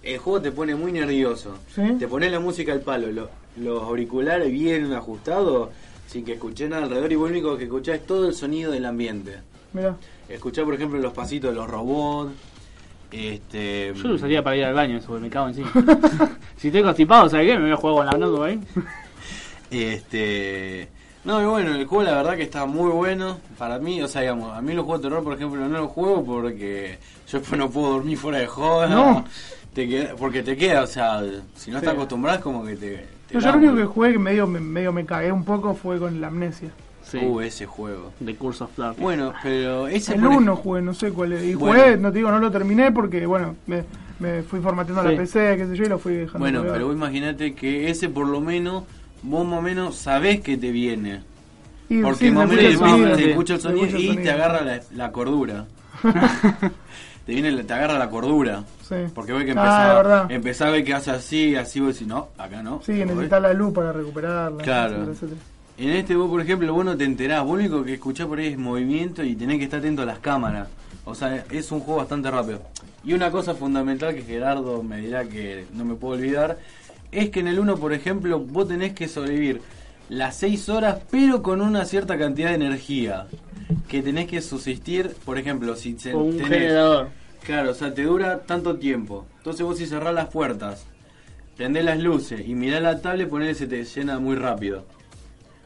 [0.05, 1.57] el juego te pone muy nervioso.
[1.75, 1.83] ¿Sí?
[1.99, 5.71] Te pones la música al palo, lo- los auriculares bien ajustados,
[6.07, 8.85] sin que escuché nada alrededor y lo único que escuchás es todo el sonido del
[8.87, 9.39] ambiente.
[9.73, 9.97] Mirá.
[10.29, 12.31] Escuchá, por ejemplo, los pasitos de los robots.
[13.17, 15.71] Este, Yo lo usaría para ir al baño, eso, me cago encima.
[16.57, 17.55] si estoy constipado, ¿sabes qué?
[17.57, 18.61] Me voy a jugar con la mano ahí.
[19.71, 20.89] Este.
[21.25, 24.03] No, y bueno, el juego la verdad que está muy bueno para mí.
[24.03, 26.99] O sea, digamos, a mí los juegos de terror, por ejemplo, no los juego porque
[27.29, 28.89] yo después no puedo dormir fuera de joda.
[28.89, 29.25] No.
[29.73, 31.21] Te queda- porque te queda, o sea,
[31.55, 31.85] si no Sí.
[31.85, 33.07] estás acostumbrado, es como que te.
[33.29, 35.99] te Yo, lo único que jugué que medio, me- medio me cagué un poco fue
[35.99, 36.71] con la amnesia.
[37.21, 38.13] Sí, Uh, ese juego.
[38.25, 39.03] The Curse of Darkness.
[39.03, 40.15] Bueno, pero ese.
[40.15, 41.45] El por ej- 1 jugué, no sé cuál es.
[41.45, 41.83] Y Bueno.
[41.83, 43.85] jugué, no te digo, no lo terminé porque, bueno, me,
[44.21, 45.09] me fui formateando Sí.
[45.11, 46.39] la PC, qué sé yo, y lo fui dejando.
[46.39, 46.75] Bueno, colgado.
[46.75, 48.85] pero vos imaginate que ese por lo menos,
[49.23, 51.23] vos más o menos sabés que te viene.
[51.89, 54.23] Y Porque sí, más o menos escucha el te, escucha el sonido escucha el y
[54.23, 55.67] te agarra la, la cordura.
[57.27, 58.65] te viene la- te agarra la cordura.
[58.89, 58.97] Sí.
[59.15, 60.31] Porque ve que Ah, empezaba, verdad.
[60.31, 62.81] empezaba a ver que hace así, así vos decís, no, acá no.
[62.85, 64.63] Sí, ¿Lo necesitas la luz para recuperarla.
[64.63, 64.95] Claro.
[64.97, 65.41] etcétera, etcétera.
[65.77, 68.39] En este vos, por ejemplo, vos no te enterás, vos lo único que escuchás por
[68.39, 70.69] ahí es movimiento y tenés que estar atento a las cámaras.
[71.05, 72.63] O sea, es un juego bastante rápido.
[73.05, 76.59] Y una cosa fundamental que Gerardo me dirá que no me puedo olvidar,
[77.11, 79.61] es que en el 1, por ejemplo, vos tenés que sobrevivir
[80.09, 83.27] las 6 horas, pero con una cierta cantidad de energía.
[83.89, 87.09] Que tenés que subsistir, por ejemplo, si se- un tenés- generador.
[87.45, 89.27] Claro, o sea, te dura tanto tiempo.
[89.39, 90.87] Entonces vos si cerrás las puertas,
[91.57, 94.85] prendés las luces y mirás la tablet, ponele se te llena muy rápido.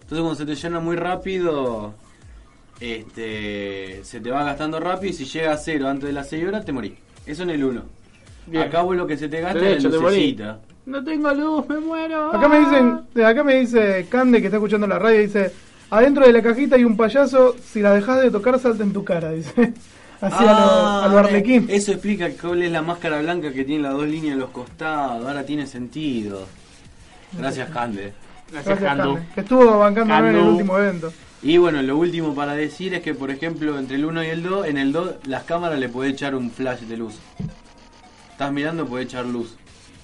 [0.09, 1.93] Entonces cuando se te llena muy rápido,
[2.81, 6.49] este se te va gastando rápido y si llega a cero antes de las 6
[6.49, 6.95] horas te morís.
[7.27, 7.83] Eso en el 1.
[8.47, 8.63] Bien.
[8.63, 10.61] Acá vos lo que se te gasta De es la lucecita.
[10.87, 12.35] No tengo luz, me muero.
[12.35, 15.53] Acá me dicen, de acá me dice Cande que está escuchando la radio, dice,
[15.91, 19.05] adentro de la cajita hay un payaso, si la dejas de tocar salta en tu
[19.05, 19.75] cara, dice.
[20.23, 21.67] Así a lo, Ah, a lo Arlequín.
[21.69, 25.27] Eso explica cuál es la máscara blanca que tiene las dos líneas en los costados.
[25.27, 26.47] Ahora tiene sentido.
[27.37, 28.15] Gracias, Cande.
[28.51, 29.15] Gracias, Gracias, Candu.
[29.15, 31.13] Cande, que estuvo bancándonos en el último evento.
[31.43, 34.43] Y bueno, lo último para decir es que, por ejemplo, entre el 1 y el
[34.43, 37.15] 2, en el 2 las cámaras le podés echar un flash de luz.
[38.33, 39.57] Estás mirando, podés echar luz.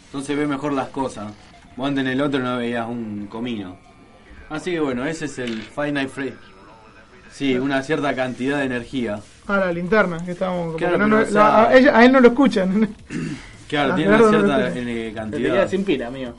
[0.07, 1.33] Entonces ve mejor las cosas.
[1.76, 3.76] Vos antes en el otro no veías un comino.
[4.48, 6.35] Así que bueno, ese es el Final Free.
[7.33, 9.18] Sí, una cierta cantidad de energía.
[9.48, 10.76] Ah, la linterna, que estábamos...
[10.76, 12.94] Claro, no- no- o sea- a, ella- a él no lo escuchan.
[13.68, 15.68] Claro, Ah, tiene una no cierta lo eh, cantidad.
[15.68, 16.35] sin pila, amigo.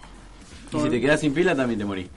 [0.73, 2.08] Y si te quedas sin pila también te morís.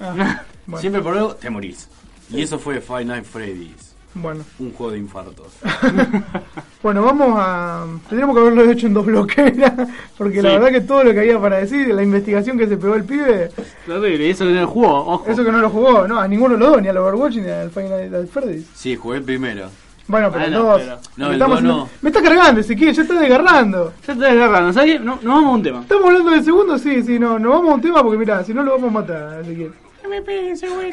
[0.00, 1.88] Ah, bueno, Siempre por algo te morís.
[2.30, 3.94] Y eso fue Five Nights Freddy's.
[4.14, 4.44] bueno.
[4.58, 5.52] Un juego de infartos.
[6.82, 7.86] Bueno, vamos a...
[8.10, 9.54] Tendríamos que haberlo hecho en dos bloques,
[10.18, 12.94] porque la verdad que todo lo que había para decir, la investigación que se pegó
[12.94, 13.50] el pibe,
[13.86, 15.24] Terrible, y eso que el juego, ojo.
[15.26, 17.48] eso que no lo jugó, no, a ninguno de los dos, ni al Overwatch ni
[17.48, 18.66] al Final Night Freddy's.
[18.74, 19.70] Sí, jugué el primero.
[20.06, 21.88] Bueno, pero Ah, el no, dos, pero- No, el estamos no.
[22.02, 23.94] Me está cargando, Ezequiel, ya está desgarrando.
[24.06, 25.00] Ya te desgarrando, ¿sabes?
[25.00, 25.80] No, nos vamos a un tema.
[25.80, 26.78] ¿Estamos hablando del segundo?
[26.78, 28.92] Sí, sí, no, nos vamos a un tema porque mira, si no lo vamos a
[28.92, 29.72] matar, Ezequiel.
[30.04, 30.88] MP, seguro.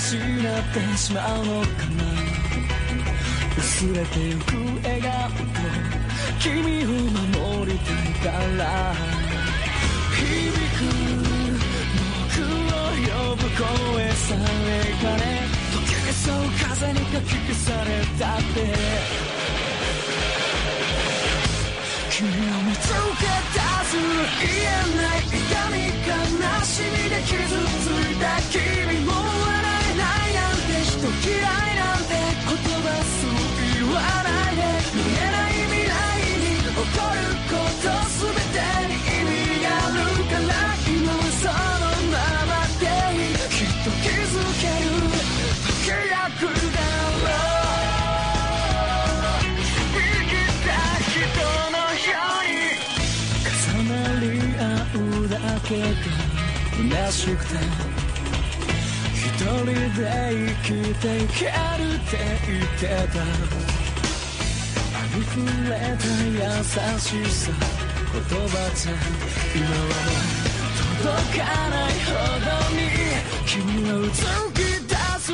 [0.05, 2.03] 失ってしまうのかな
[3.57, 4.53] 薄れてゆく
[4.83, 5.41] 笑顔と
[6.39, 6.87] 君を
[7.57, 8.93] 守りたいから。
[10.13, 10.21] 響
[10.77, 10.85] く
[12.29, 15.23] 僕を呼ぶ声さえかね
[15.73, 17.89] 溶けそう風にかき消され
[18.19, 18.55] たって。
[22.11, 22.31] 君を
[22.61, 23.97] 見つけ出す
[24.39, 25.33] 言えない痛
[25.73, 25.75] み
[26.05, 26.15] 悲
[26.63, 27.33] しみで傷
[27.81, 29.14] ついた君も
[55.65, 55.85] けが
[56.77, 57.55] 虚しくて
[59.13, 62.13] 一人で生きていけるって
[62.45, 63.19] 言ってた
[65.17, 66.63] 溢れた優
[66.99, 67.51] しさ。
[68.13, 68.91] 言葉じゃ
[69.55, 69.93] 今は
[71.01, 72.79] 届かないほどに。
[73.45, 74.13] 君はうつ
[74.53, 74.57] き
[74.87, 75.25] 出す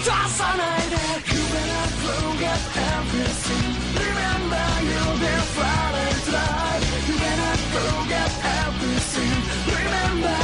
[0.00, 0.96] さないで
[1.36, 2.56] You better forget
[2.96, 8.32] everything Remember you'll be falling fly You better forget
[8.64, 9.36] everything
[9.68, 10.40] Remember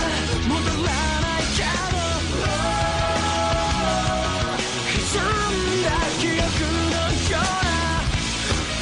[0.49, 0.93] 戻ら
[1.24, 1.97] ないけど
[4.93, 5.89] 歪んだ
[6.20, 7.74] 記憶のような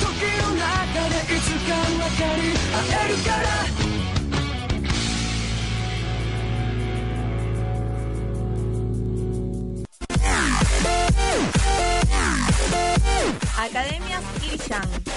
[0.02, 0.66] 時の中
[1.10, 3.63] でいつか分かり合えるから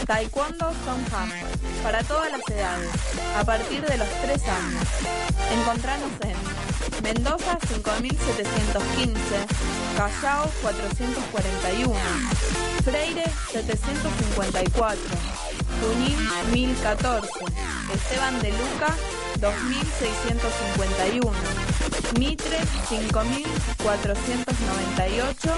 [0.06, 1.30] Taekwondo Songham,
[1.82, 2.90] para todas las edades,
[3.36, 4.84] a partir de los 3 años.
[5.52, 6.36] Encontranos en
[7.02, 9.46] Mendoza 5715,
[9.96, 11.94] Callao 441,
[12.84, 14.98] Freire 754,
[15.80, 16.18] Junín
[16.52, 17.28] 1014,
[17.94, 18.96] Esteban de Luca
[19.40, 21.32] 2651,
[22.16, 25.52] Mitre 5498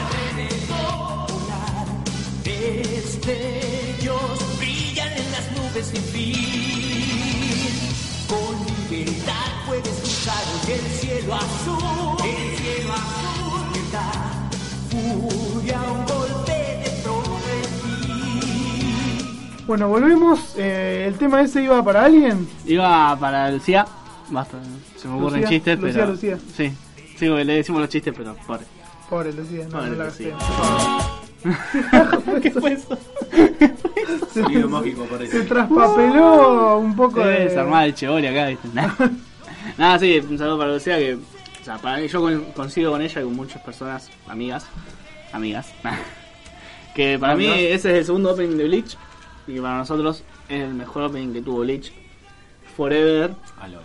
[0.00, 1.28] alrededor.
[2.44, 3.78] Destellos
[4.58, 6.34] brillan en las nubes sin fin.
[8.28, 8.54] Con
[8.90, 13.60] libertad puedes cruzar el cielo azul, el cielo azul.
[13.72, 14.12] Libertad,
[14.90, 18.12] furia, un golpe de profetí.
[19.66, 20.54] Bueno, volvemos.
[20.58, 22.46] Eh, ¿El tema ese iba para alguien?
[22.66, 23.86] Iba para Lucía.
[24.30, 24.58] Basta,
[24.96, 26.12] se me ocurren Lucía, chistes, Lucía, pero.
[26.12, 26.38] Lucía.
[26.56, 26.72] Sí,
[27.16, 28.64] sí, le decimos los chistes, pero pobre.
[29.08, 30.34] Pobre Lucía, no, Pobre no la gasté.
[32.42, 32.98] ¿Qué fue eso?
[34.34, 37.44] Sonido mágico Se traspapeló un poco Se de...
[37.44, 38.68] desarmar el chevoli acá, ¿viste?
[38.74, 38.94] Nada,
[39.76, 41.14] Nada, sí, un saludo para Lucía que.
[41.14, 44.66] O sea, para mí, yo con- coincido con ella y con muchas personas, amigas,
[45.32, 45.72] amigas,
[46.94, 48.96] que para mí ese es el segundo opening de Bleach
[49.46, 51.92] y que para nosotros es el mejor opening que tuvo Bleach.
[52.76, 53.34] Forever.
[53.60, 53.82] Alon.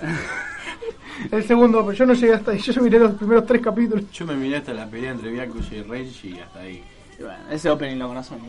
[1.32, 2.58] El segundo, pero yo no llegué hasta ahí.
[2.60, 4.04] Yo miré los primeros tres capítulos.
[4.12, 6.82] Yo me miré hasta la pelea entre Byakuya y Renji y hasta ahí.
[7.18, 8.42] Y bueno, ese opening lo conocemos.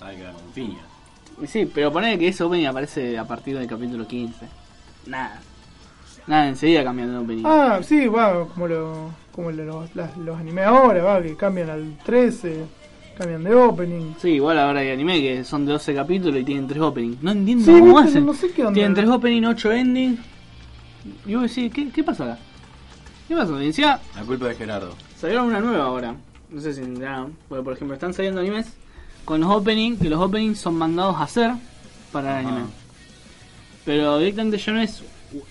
[0.00, 0.78] Hay que dar con piña.
[1.40, 4.46] Y sí, pero poner que ese opening aparece a partir del capítulo 15.
[5.06, 5.40] Nada.
[6.26, 7.42] Nada, enseguida cambian de opening.
[7.46, 11.70] Ah, sí, va, como, lo, como lo- los, las- los animes ahora, va, que cambian
[11.70, 12.64] al 13,
[13.16, 14.14] cambian de opening.
[14.20, 17.22] Sí, igual ahora hay anime que son de 12 capítulos y tienen 3 openings.
[17.22, 18.26] No entiendo Sí, cómo viste, hacen.
[18.26, 18.74] no sé qué onda.
[18.74, 20.18] Tienen 3 openings, 8 endings.
[21.26, 22.38] Y vos decís, ¿qué, qué pasa acá?
[23.28, 23.62] ¿Qué pasa?
[23.62, 24.94] Encima La culpa de Gerardo.
[25.16, 26.14] salieron una nueva ahora.
[26.48, 28.66] No sé si ya, porque por ejemplo están saliendo animes
[29.24, 31.52] con los openings, que los openings son mandados a hacer
[32.12, 32.56] para el Ajá.
[32.56, 32.70] anime.
[33.84, 35.02] Pero directamente ya no es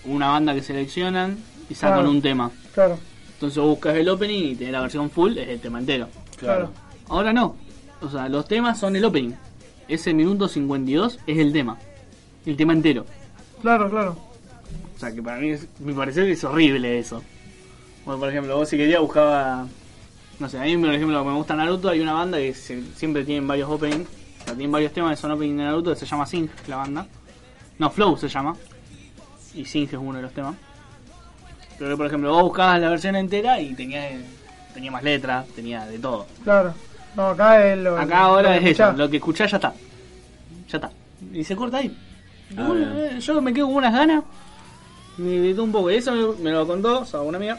[0.04, 1.38] una banda que seleccionan
[1.68, 2.10] y sacan Claro.
[2.10, 2.50] un tema.
[2.74, 2.98] Claro,
[3.34, 6.08] Entonces vos buscas el opening y tenés la versión full, es el tema entero.
[6.36, 6.70] claro.
[7.08, 7.56] Ahora no.
[8.02, 9.32] O sea, los temas son el opening.
[9.88, 11.76] Ese minuto 52 es el tema.
[12.46, 13.04] El tema entero.
[13.62, 14.16] Claro, claro.
[15.00, 17.22] O sea, que para mí es, me parece que es horrible eso.
[18.04, 19.66] Bueno, por ejemplo, vos si querías buscaba...
[20.38, 23.24] No sé, a mí por ejemplo me gusta Naruto, hay una banda que se- siempre
[23.24, 24.06] tienen varios openings.
[24.42, 26.76] O sea, tienen varios temas que son opening de Naruto, que se llama Sing, la
[26.76, 27.06] banda.
[27.78, 28.54] No, Flow se llama.
[29.54, 30.54] Y Sing es uno de los temas.
[31.78, 34.06] Pero por ejemplo, vos buscabas la versión entera y tenía,
[34.74, 36.26] tenía más letras, tenía de todo.
[36.44, 36.74] Claro.
[37.16, 37.96] No, acá es lo.
[37.98, 39.72] Acá ahora lo es que eso, lo que escuchás ya está.
[40.68, 40.90] Ya está.
[41.32, 41.96] Y se corta ahí.
[42.58, 44.24] Ah, yo me quedo con unas ganas.
[45.18, 45.90] Me gritó un poco.
[45.90, 47.58] Y eso me, me lo contó, o sea, una amiga.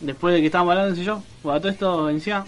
[0.00, 2.44] Después de que estábamos hablando, y yo, bueno, todo esto encima.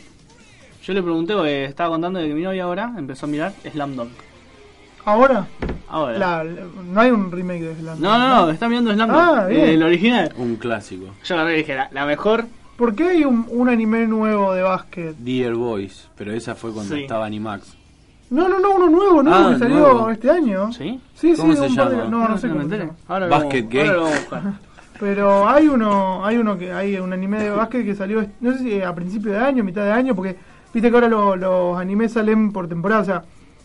[0.85, 3.97] Yo le pregunté, porque estaba contando de que mi novia ahora empezó a mirar Slam
[3.97, 4.11] Dunk.
[5.05, 5.47] Ahora,
[5.89, 6.19] Ahora.
[6.19, 9.19] la- la- no hay un remake de Slam No, no, no, está mirando Slam Dunk.
[9.21, 9.69] Ah, bien.
[9.71, 10.33] el original.
[10.37, 11.07] Un clásico.
[11.25, 12.47] Yo agarré y dije, la, la mejor.
[12.77, 15.17] ¿Por qué hay un, un anime nuevo de básquet?
[15.17, 17.03] Dear Boys, pero esa fue cuando Sí.
[17.03, 17.75] estaba Animax.
[18.31, 19.33] No, no, no, uno nuevo, ¿no?
[19.35, 20.11] Ah, que salió nuevo.
[20.11, 20.73] este año.
[20.73, 21.01] ¿Sí?
[21.15, 22.11] Sí, sí, ¿Cómo se par de- llama?
[22.11, 22.93] No, no sé cómo se llama.
[23.09, 23.89] Ahora Basket vamos- Game.
[23.89, 24.43] ahora lo vamos a buscar.
[24.99, 28.59] Pero hay uno, hay uno que hay un anime de básquet que salió, no sé
[28.61, 30.37] si a principio de año, mitad de año, porque
[30.73, 33.23] viste que ahora lo- los animes salen por temporada, o sea,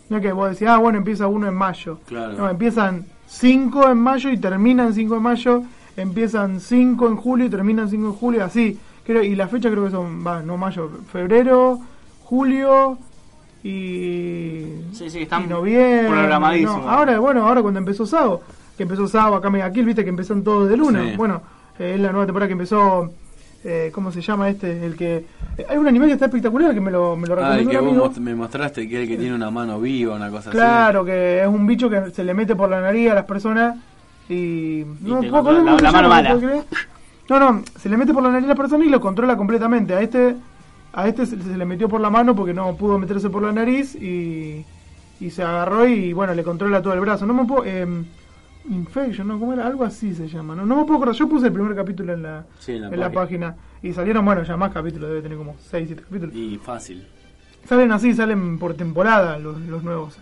[0.09, 1.99] no es que vos decís, ah, bueno, empieza uno en mayo.
[2.05, 2.34] Claro.
[2.38, 5.64] No, empiezan cinco en mayo y terminan cinco en mayo,
[5.95, 8.78] empiezan cinco en julio y terminan cinco en julio, así.
[9.05, 11.80] Creo, y la fecha creo que son, va, no mayo, febrero,
[12.26, 12.97] julio
[13.64, 16.07] y, Sí, sí, están y noviembre.
[16.09, 16.82] programadísimos.
[16.84, 18.41] No, ahora, bueno, ahora cuando empezó Sao,
[18.78, 21.03] que empezó Sao, acá Mega Kill, viste que empiezan todos de luna.
[21.12, 21.18] Sí.
[21.18, 21.41] Bueno,
[21.80, 23.12] eh, es la nueva temporada que empezó,
[23.64, 24.86] eh, ¿cómo se llama este?
[24.86, 25.26] El que...
[25.57, 27.78] eh, hay un anime que está espectacular que me lo, me lo Ah, el que
[27.78, 28.12] un amigo.
[28.20, 31.47] me mostraste que es el que tiene una mano viva, una cosa Claro, que es
[31.47, 33.78] un bicho que se le mete por la nariz a las personas
[34.30, 34.84] y...
[35.01, 36.38] No la- mano mala.
[37.30, 39.93] No, no, se le mete por la nariz a las personas y lo controla completamente.
[39.93, 40.36] A este
[40.93, 43.51] a este se, se le metió por la mano porque no pudo meterse por la
[43.51, 44.65] nariz y,
[45.19, 47.25] y se agarró y bueno, le controla todo el brazo.
[47.25, 47.63] No me puedo...
[47.65, 47.87] Eh,
[48.69, 49.39] Infection, ¿no?
[49.39, 49.65] ¿Cómo era?
[49.65, 50.55] Algo así se llama.
[50.55, 51.15] No, no me puedo acordar.
[51.15, 53.55] Yo puse el primer capítulo en la, Sí, en la en la página.
[53.81, 55.09] Y salieron, bueno, ya más capítulos.
[55.09, 56.35] Debe tener como 6, 7 capítulos.
[56.35, 57.07] Y fácil.
[57.65, 60.17] Salen así, salen por temporada los, los nuevos.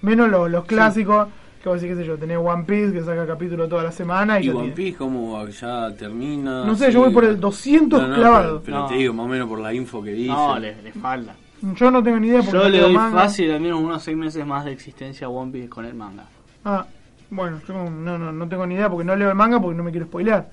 [0.00, 1.28] Menos los, los clásicos,
[1.68, 4.40] que vos decís, qué sé yo, tenés One Piece que saca capítulo toda la semana
[4.40, 6.64] y, One Piece, como ya termina?
[6.64, 8.60] No sé, yo voy por el 200 No, no, clavado.
[8.60, 8.86] Pero, pero No.
[8.86, 10.32] te digo, más o menos por la info que dice.
[10.32, 11.34] No, le, le falta.
[11.60, 13.20] Yo no tengo ni idea porque Yo le leo doy manga.
[13.22, 16.24] fácil al menos unos 6 meses más de existencia a One Piece con el manga.
[16.64, 16.86] Ah,
[17.30, 19.82] bueno, yo no, no, no tengo ni idea porque no leo el manga porque no
[19.84, 20.48] me quiero spoilear.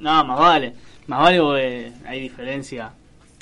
[0.00, 0.74] No, más vale.
[1.06, 2.92] Más vale porque hay diferencia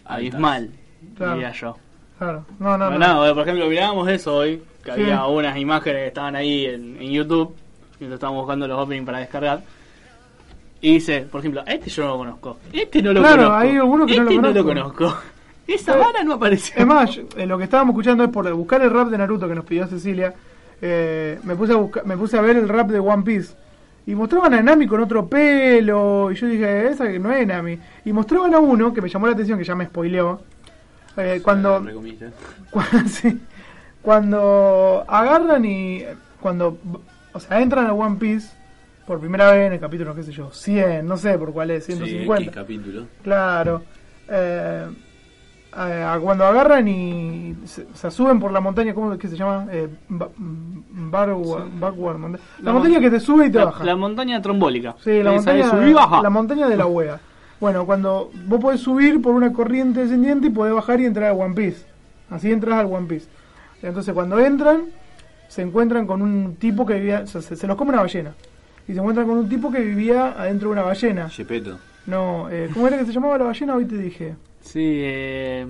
[0.05, 0.71] abismal,
[1.17, 1.35] Claro.
[1.35, 1.77] diría yo.
[2.23, 2.99] Claro, no, no, no.
[2.99, 5.03] nada, por ejemplo, mirábamos eso hoy, que Sí.
[5.03, 7.55] había unas imágenes que estaban ahí en, en YouTube,
[7.99, 9.63] mientras estábamos buscando los openings para descargar.
[10.81, 13.77] Y dice, por ejemplo, este yo no lo conozco, este no lo Claro, conozco, hay
[13.77, 14.99] alguno que no lo este no lo conozco.
[14.99, 15.21] conozco.
[15.67, 16.75] Esa Eh, vara no apareció.
[16.77, 19.55] Es más, eh, lo que estábamos escuchando es por buscar el rap de Naruto que
[19.55, 20.35] nos pidió Cecilia.
[20.81, 23.55] eh, me puse a buscar, me puse a ver el rap de One Piece
[24.05, 27.79] y mostraban a Nami con otro pelo y yo dije esa que no es Nami
[28.05, 30.41] y mostraban a uno que me llamó la atención que ya me spoileó
[31.17, 31.83] eh, cuando
[32.71, 33.41] cuando, sí,
[34.03, 36.03] cuando agarran y
[36.41, 36.79] cuando
[37.33, 38.55] o sea entran a One Piece
[39.07, 41.85] por primera vez en el capítulo qué sé yo 100 no sé por cuál es
[41.85, 43.07] Sí, 150 X capítulo.
[43.23, 43.83] Claro.
[44.29, 44.87] Eh,
[45.77, 49.67] eh, cuando agarran y se, se suben por la montaña, ¿cómo es que se llama?
[49.71, 53.85] Eh, ba- Backward monta- la, La montaña mon- que te sube y te La, baja.
[53.85, 54.95] la montaña trombólica.
[55.03, 56.23] sí, la montaña, subir y baja.
[56.23, 57.21] la montaña de la wea.
[57.63, 61.41] Bueno, cuando vos podés subir por una corriente descendiente y podés bajar y entrar al
[61.41, 61.87] One Piece.
[62.29, 63.29] Así entras al One Piece.
[63.85, 64.87] Entonces cuando entran,
[65.47, 68.35] se encuentran con un tipo que vivía, o sea, se, se los come una ballena.
[68.89, 71.29] Y se encuentran con un tipo que vivía adentro de una ballena.
[71.29, 71.79] Gepetto.
[72.05, 73.77] No, eh, ¿cómo era que se llamaba la ballena?
[73.77, 74.35] Hoy te dije.
[74.61, 75.65] Sí, eh,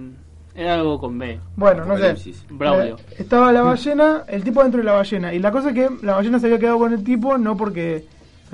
[0.54, 1.40] era algo con B.
[1.56, 2.14] Bueno, no sé.
[2.48, 2.96] Braulio.
[2.96, 5.34] Eh, estaba la ballena, el tipo dentro de la ballena.
[5.34, 8.06] Y la cosa es que la ballena se había quedado con el tipo no porque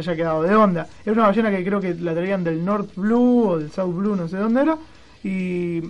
[0.03, 0.87] se haya quedado de onda.
[1.05, 4.17] Era una ballena que creo que la traían del North Blue o del South Blue,
[4.17, 4.79] no sé dónde era.
[5.25, 5.83] Y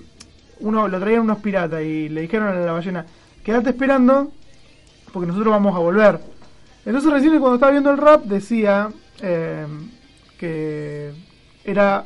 [0.60, 3.04] uno lo traían unos piratas y le dijeron a la ballena,
[3.44, 4.30] quédate esperando
[5.12, 6.20] porque nosotros vamos a volver.
[6.86, 8.88] Entonces recién cuando estaba viendo el rap decía
[9.20, 9.66] eh,
[10.38, 11.12] que
[11.64, 12.04] era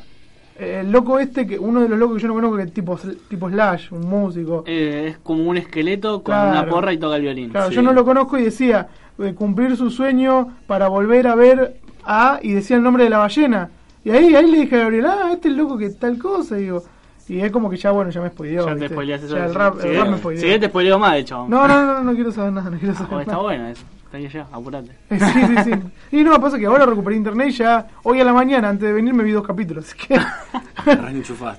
[0.59, 2.73] eh, el loco este, que uno de los locos que yo no conozco, que es
[2.73, 2.97] tipo,
[3.29, 4.63] tipo Slash, un músico.
[4.67, 6.51] Eh, es como un esqueleto con Claro.
[6.61, 7.49] una porra y toca el violín.
[7.49, 7.75] Claro, Sí.
[7.75, 8.87] yo no lo conozco y decía
[9.19, 13.19] eh, cumplir su sueño para volver a ver a y decía el nombre de la
[13.19, 13.69] ballena.
[14.05, 16.57] Y ahí, ahí le dije a Gabriel, ah, este es el loco que tal cosa,
[16.59, 16.83] y digo.
[17.29, 18.65] Y es como que ya, bueno, ya me spoileó.
[18.65, 18.89] ya te ¿viste?
[18.95, 19.37] spoileaste eso.
[19.37, 20.41] Ya el rap, si el rap me spoileó.
[20.41, 21.47] si querés te spoileo más, de hecho.
[21.47, 23.43] No, no, no, no quiero saber nada, no quiero Ah, saber joder, está nada.
[23.43, 23.83] bueno eso.
[24.03, 24.91] Está ahí ya, apurate.
[25.09, 26.17] Sí, sí, sí.
[26.17, 28.93] Y no, pasa que ahora recuperé internet y ya hoy a la mañana, antes de
[28.93, 29.85] venir, me vi dos capítulos.
[29.85, 30.19] Así que,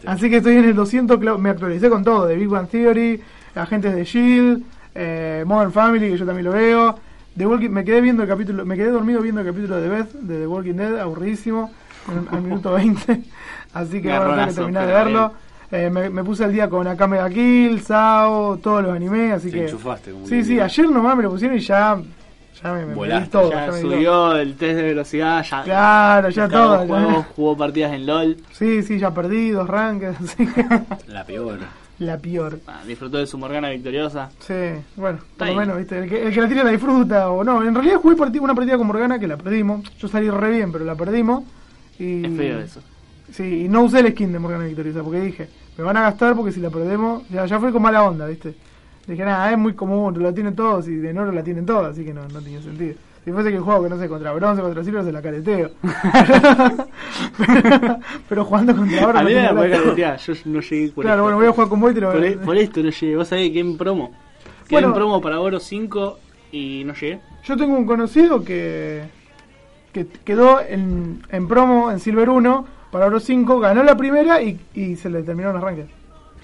[0.02, 2.68] Te así que estoy en el 200, clau- me actualicé con todo, de Big Bang
[2.68, 3.20] Theory,
[3.54, 4.62] Agentes de S.H.I.E.L.D.,
[4.96, 6.98] eh, Modern Family, que yo también lo veo.
[7.36, 10.12] The Walking, me quedé viendo el capítulo, me quedé dormido viendo el capítulo de Beth,
[10.12, 11.70] de The Walking Dead, aburridísimo,
[12.08, 13.22] en- al minuto 20.
[13.72, 15.32] Así que ahora tengo que terminar de verlo.
[15.72, 19.50] Eh, me, me puse al día con Akame ga Kill, Sao, todos los animes, así
[19.50, 19.64] Te que...
[19.64, 21.98] enchufaste, como Sí, sí, ayer nomás me lo pusieron y ya...
[22.62, 23.50] Ya me, Volaste, todo.
[23.50, 25.62] ya me subió el test de velocidad, ya.
[25.64, 26.86] Claro, ya todo.
[26.86, 27.26] ya.
[27.34, 28.36] jugó partidas en LOL.
[28.52, 30.64] Sí, sí, ya perdí dos rankings, así que
[31.08, 31.58] La peor.
[31.98, 32.58] La peor.
[32.66, 34.30] Ah, disfrutó de su Morgana victoriosa.
[34.40, 34.54] Sí,
[34.96, 35.98] bueno, por lo menos, ¿viste?
[35.98, 37.62] El que, el que la tiene la disfruta o no.
[37.62, 39.82] En realidad jugué partid- una partida con Morgana que la perdimos.
[39.98, 41.44] Yo salí re bien, pero la perdimos.
[41.98, 42.80] Y, Es feo eso.
[43.32, 46.34] Sí, y no usé el skin de Morgana Victoriosa porque dije, me van a gastar
[46.36, 48.54] porque si la perdemos, ya, ya fue con mala onda, ¿viste?
[49.06, 52.04] Dije, nada, es muy común, lo tienen todos y de oro la tienen todas, así
[52.04, 52.94] que no, no tenía sentido.
[53.24, 55.70] Si fuese que juego, que no sé, contra bronce, contra silver, se la careteo.
[57.38, 57.98] pero,
[58.28, 61.04] pero jugando contra oro A mí me la podés la- caretear, yo no llegué por
[61.04, 61.22] Claro, esto.
[61.22, 63.16] bueno, voy a jugar con te lo por, e- por esto no llegué.
[63.16, 64.10] Vos sabés que en promo.
[64.68, 64.88] Quedé Bueno.
[64.88, 66.18] en promo para Oro 5
[66.52, 67.20] y no llegué.
[67.44, 69.04] Yo tengo un conocido que,
[69.92, 74.58] que quedó en, en promo en Silver 1 para Oro 5, ganó la primera y,
[74.74, 75.90] y se le terminaron los rankings.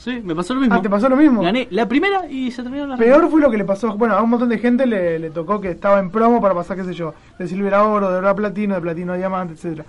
[0.01, 0.75] Sí, me pasó lo mismo.
[0.75, 1.43] Ah, ¿te pasó lo mismo?
[1.43, 4.23] Gané la primera y se terminó la Peor fue lo que le pasó, bueno, a
[4.23, 6.95] un montón de gente le, le tocó que estaba en promo para pasar, qué sé
[6.95, 9.85] yo, de Silver a Oro, de Oro a Platino, de Platino a Diamante, etcétera.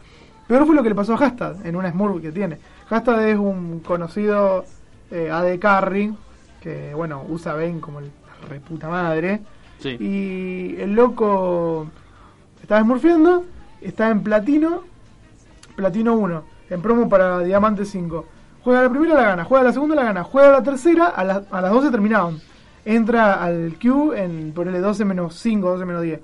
[0.50, 2.58] Peor fue lo que le pasó a Hastad en una Smurf que tiene.
[2.90, 4.66] Hastad es un conocido
[5.12, 6.14] eh, AD Carry,
[6.60, 8.12] que bueno, usa Bane como el
[8.50, 9.40] reputa madre.
[9.80, 9.96] Sí.
[9.98, 11.88] Y el loco
[12.62, 13.46] estaba smurfeando,
[13.82, 14.84] está en platino,
[15.78, 18.26] platino 1, en promo para diamante 5.
[18.64, 21.44] Juega la primera, la gana, juega la segunda, la gana, juega la tercera, a, la-
[21.52, 22.40] a las 12 terminaron.
[22.86, 26.20] Entra al Q en ponerle 12 menos 5, 12 menos 10.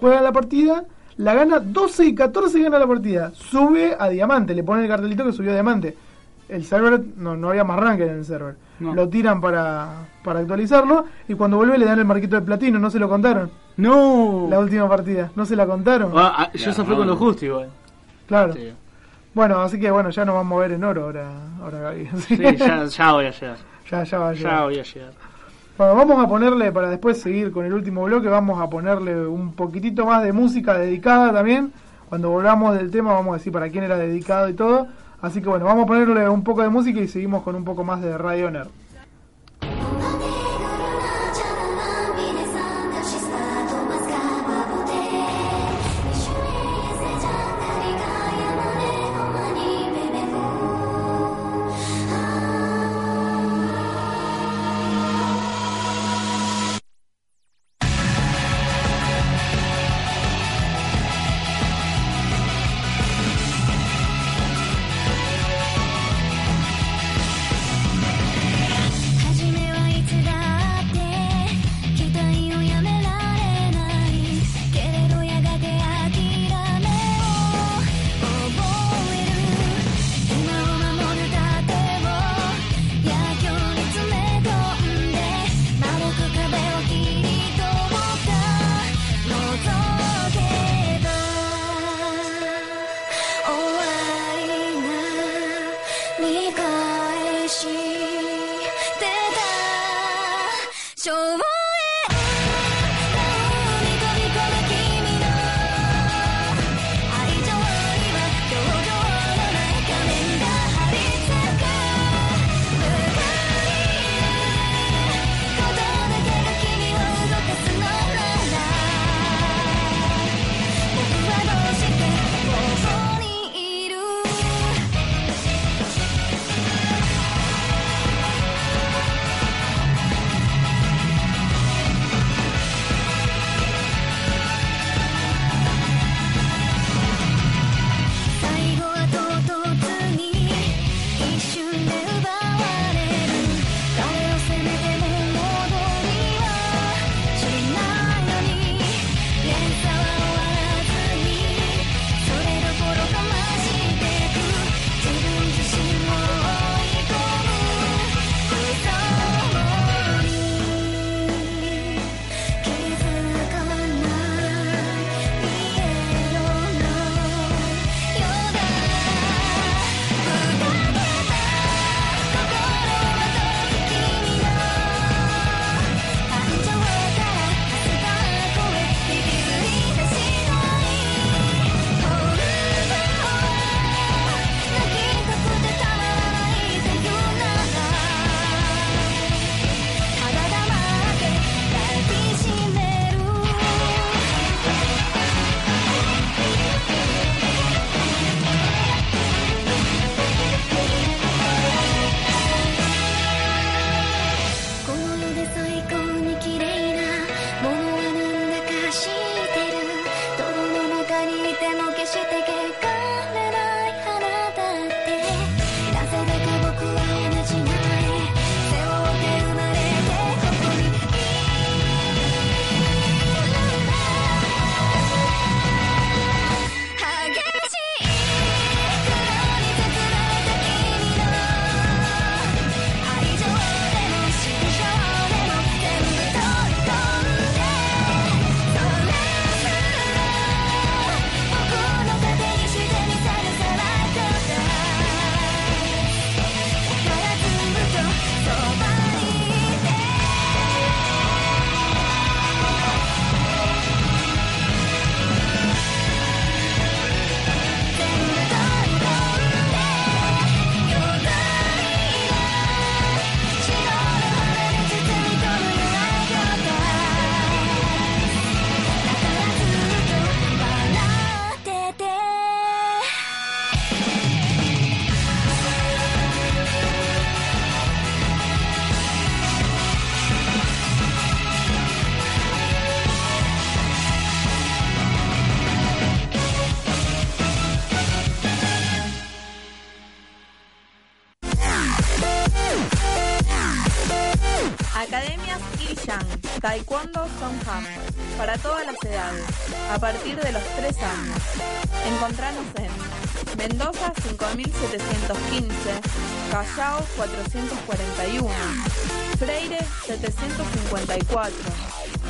[0.00, 0.84] Juega la partida,
[1.16, 3.30] la gana 12 y 14 gana la partida.
[3.34, 5.96] Sube a diamante, le ponen el cartelito que subió a diamante.
[6.48, 8.56] El server, no, no había más ranking en el server.
[8.80, 8.94] No.
[8.94, 12.90] Lo tiran para, para actualizarlo y cuando vuelve le dan el marquito de platino, no
[12.90, 13.50] se lo contaron.
[13.76, 14.46] No.
[14.48, 16.12] La última partida, no se la contaron.
[16.14, 17.68] Ah, ah, yo La eso fue con lo justo igual.
[18.26, 18.52] claro.
[18.54, 18.72] Sí,
[19.34, 22.08] Bueno, así que bueno, ya nos vamos a ver en oro ahora, ahora Gaby.
[22.26, 23.56] Sí, ya, ya voy a llegar.
[23.90, 24.52] ya, ya va a llegar.
[24.52, 25.12] Ya voy a llegar.
[25.76, 29.52] Bueno, vamos a ponerle, para después seguir con el último bloque, vamos a ponerle un
[29.52, 31.72] poquitito más de música dedicada también.
[32.08, 34.88] Cuando volvamos del tema vamos a decir para quién era dedicado y todo.
[35.20, 37.84] Así que bueno, vamos a ponerle un poco de música y seguimos con un poco
[37.84, 38.87] más de Radio Nerd.「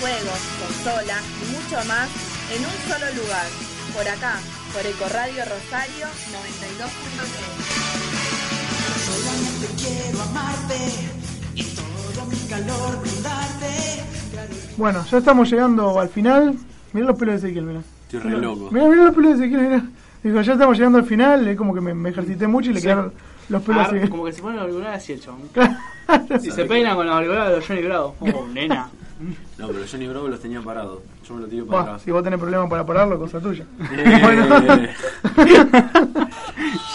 [0.03, 2.09] Juegos, consolas y mucho más
[2.51, 3.47] en un solo lugar.
[3.95, 4.35] Por acá,
[4.73, 8.03] por Ecoradio Rosario 92.3.
[9.07, 10.77] Solamente quiero amarte
[11.55, 14.03] y todo mi calor brindarte.
[14.77, 16.57] Bueno, ya estamos llegando al final.
[16.91, 17.81] Mirá los pelos de Ezequiel, mirá.
[18.05, 18.69] Estoy re loco.
[18.71, 19.83] Mirá, mirá los pelos de Ezequiel, mirá.
[20.23, 22.79] Digo, ya estamos llegando al final, es como que me, me ejercité mucho y le
[22.79, 22.85] Sí.
[22.87, 23.13] quedaron
[23.49, 24.09] los pelos Ah, así.
[24.09, 25.41] como que se pone la auricular así el chabón.
[26.43, 28.15] Y se peina con la auricular de los Johnny Bravo.
[28.19, 28.89] Oh, nena.
[29.57, 30.99] No, pero Johnny Bravo los tenía parados.
[31.27, 32.01] Yo me lo tiro para Buah, atrás.
[32.03, 33.65] si vos tenés problemas para pararlo, cosa tuya.
[33.91, 34.87] Eh, Bueno.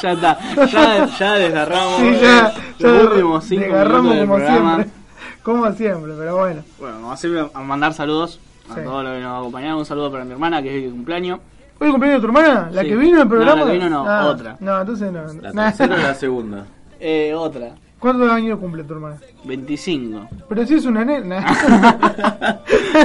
[0.03, 0.39] Ya está.
[0.67, 4.75] Ya, ya desgarramos Sí, ya, ya los últimos cinco desgarramos minutos del como programa.
[4.77, 4.99] siempre.
[5.43, 6.63] Como siempre, pero bueno.
[6.79, 8.41] Bueno, vamos a, a mandar saludos
[8.71, 8.81] a Sí.
[8.85, 9.79] todos los que nos acompañaron.
[9.79, 11.41] Un saludo para mi hermana, que es el cumpleaños.
[11.81, 12.69] ¿Hoy cumpleaños de tu hermana?
[12.73, 12.89] ¿La Sí.
[12.89, 13.67] que vino al No, la programa?
[13.67, 14.57] que vino no, Ah, otra.
[14.61, 15.33] No, entonces no.
[15.43, 15.65] La Nah.
[15.69, 16.67] tercera o la segunda.
[17.01, 17.71] Eh, otra.
[17.99, 19.17] ¿Cuántos años cumple tu hermana?
[19.45, 20.29] 25.
[20.49, 21.45] Pero si es una nena.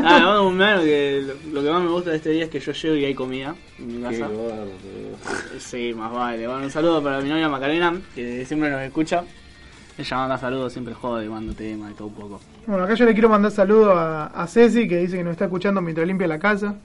[0.03, 2.59] Ah, un mano que lo, lo que más me gusta de este día es que
[2.59, 4.27] yo llego y hay comida en mi Qué casa.
[4.27, 4.67] gordo.
[5.59, 6.47] Sí, más vale.
[6.47, 9.23] Bueno, un saludo para mi novia Macarena, que siempre nos escucha.
[9.97, 12.39] Ella manda saludos, siempre jode, manda tema y todo un poco.
[12.65, 15.45] Bueno, acá yo le quiero mandar saludos a, a Ceci, que dice que nos está
[15.45, 16.75] escuchando mientras limpia la casa.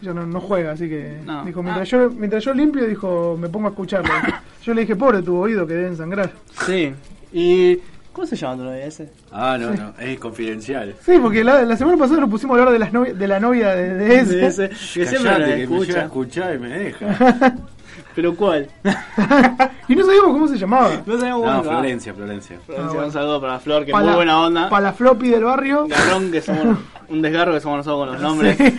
[0.00, 1.44] Ella no, no juega, así que No.
[1.44, 1.96] dijo, mientras, Ah.
[1.96, 4.12] yo, mientras yo limpio, dijo, me pongo a escucharlo.
[4.62, 6.30] yo le dije, pobre tu oído que deben sangrar.
[6.66, 6.92] Sí.
[7.38, 7.78] ¿Y
[8.14, 9.10] cómo se llama tu novia ese?
[9.30, 10.94] Ah, no, no, es confidencial.
[11.04, 13.38] Sí, porque la, la semana pasada nos pusimos a hablar de, las novia- de la
[13.38, 14.36] novia de, de ese.
[14.36, 14.74] De ese, que
[15.06, 16.02] siempre Callate, nos que me llega a escucha.
[16.04, 17.54] escuchar y me deja.
[18.14, 18.66] ¿Pero cuál?
[19.88, 20.90] y no sabíamos cómo se llamaba.
[21.04, 21.62] No sabemos cómo No.
[21.64, 22.58] Florencia, Florencia.
[22.64, 23.06] Florencia, Ah, bueno.
[23.06, 24.68] Un saludo para Flor, que es muy la- buena onda.
[24.70, 25.86] Para la floppy del barrio.
[25.86, 26.78] Garrón, que somos
[27.10, 28.56] un desgarro que somos nosotros con los nombres.
[28.56, 28.72] Sí.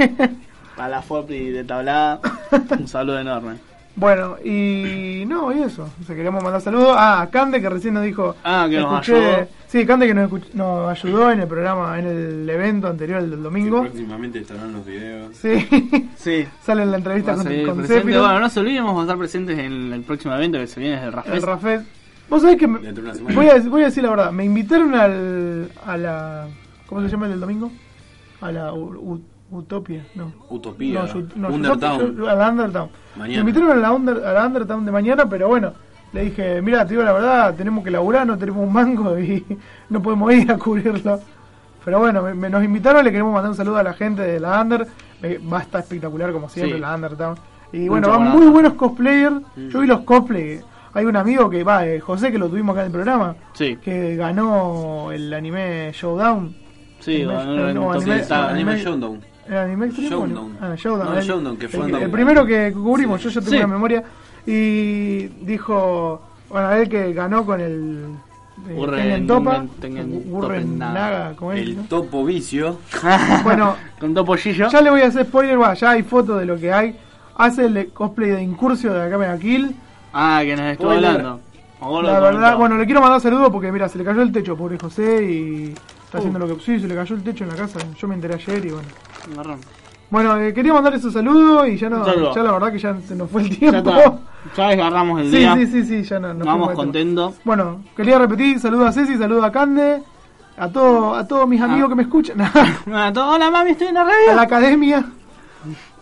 [0.75, 2.19] Para la Floppy de tablada,
[2.79, 3.55] un saludo enorme.
[3.99, 5.89] Bueno, y no, y eso.
[5.99, 8.35] O sea, queríamos mandar saludos a Cande, que recién nos dijo.
[8.43, 9.47] Ah, que nos escuché- ayudó.
[9.67, 13.31] Sí, Cande, que nos, escuch- nos ayudó en el programa, en el evento anterior, el
[13.31, 13.81] del Que domingo.
[13.81, 15.35] próximamente estarán los videos.
[15.35, 15.67] Sí,
[16.15, 16.45] Sí.
[16.61, 19.91] sale en la entrevista con, con Bueno, no se olviden, vamos a estar presentes en
[19.91, 21.43] el próximo evento que se viene desde el el Rafes.
[21.43, 21.81] Rafet.
[22.29, 22.67] Vos sabés que.
[22.67, 23.35] me- Dentro de una semana.
[23.35, 26.47] voy, a, voy a decir la verdad, me invitaron al, a la.
[26.85, 27.71] ¿Cómo se llama el del domingo?
[28.41, 30.31] A la U- U- Utopia, no.
[30.49, 31.05] Utopía.
[31.35, 32.17] No, no, Undertown.
[32.17, 32.89] yo- a la Undertown.
[33.15, 33.43] Mañana.
[33.43, 35.73] Me invitaron a la, under, a la Undertown de mañana, pero bueno,
[36.13, 39.45] le dije, mira, te digo la verdad, tenemos que laburar, no tenemos un mango y
[39.89, 41.19] no podemos ir a cubrirlo.
[41.85, 44.39] Pero bueno, me, me- nos invitaron, le queremos mandar un saludo a la gente de
[44.39, 44.85] la Under.
[45.23, 46.81] Eh, va a estar espectacular como siempre Sí.
[46.81, 47.35] la Undertown.
[47.71, 49.35] Y bueno, van buena muy buenos cosplayers.
[49.69, 50.63] Yo vi los cosplays.
[50.93, 53.77] Hay un amigo que va, eh, José, que lo tuvimos acá en el programa, Sí,
[53.77, 56.55] que ganó el anime Showdown.
[56.99, 59.21] sí, Anime- bueno, no, entonces anime- Anime anime- Showdown.
[59.49, 60.09] ¿El anime extreme?
[60.09, 60.57] Showdown.
[60.61, 61.09] Ah, Showdown.
[61.13, 63.29] No, el, Showdown, que fue el, primero que cubrimos, Sí.
[63.29, 63.59] yo ya tengo Sí.
[63.59, 64.03] la memoria.
[64.45, 68.05] Y dijo, bueno, él que ganó con el...
[68.69, 71.33] eh, Tengen Topa, Topen Naga.
[71.35, 71.61] ¿cómo es?
[71.61, 71.83] El no?
[71.83, 72.79] topo vicio.
[73.43, 74.71] Bueno, Con dos pollillos.
[74.71, 76.95] ya le voy a hacer spoiler, va, ya hay fotos de lo que hay.
[77.37, 79.75] Hace el cosplay de Incursio de Akame Kill.
[80.13, 81.39] Ah, que nos estuvo hablando.
[82.03, 84.79] La verdad, bueno, le quiero mandar saludos porque mira, se le cayó el techo, pobre
[84.79, 85.73] José, y
[86.05, 86.63] está haciendo lo que...
[86.63, 88.87] Sí, se le cayó el techo en la casa, yo me enteré ayer y bueno.
[89.35, 89.59] Marrón.
[90.09, 92.33] Bueno, eh, quería mandar esos saludos y ya no, Un saludo.
[92.35, 93.89] ya la verdad que ya se nos fue el Ya tiempo.
[93.91, 94.13] está.
[94.55, 95.55] Ya desgarramos el Sí, día.
[95.55, 96.45] sí, sí, sí, ya no.
[96.45, 97.35] vamos contentos.
[97.43, 100.01] Bueno, quería repetir, saludo a Ceci, saludo a Cande,
[100.57, 101.89] a todo, a todos mis amigos Ah.
[101.89, 102.51] que me escuchan, a
[102.85, 104.35] Bueno, todo- Hola mami, estoy en la radio.
[104.35, 105.05] la academia.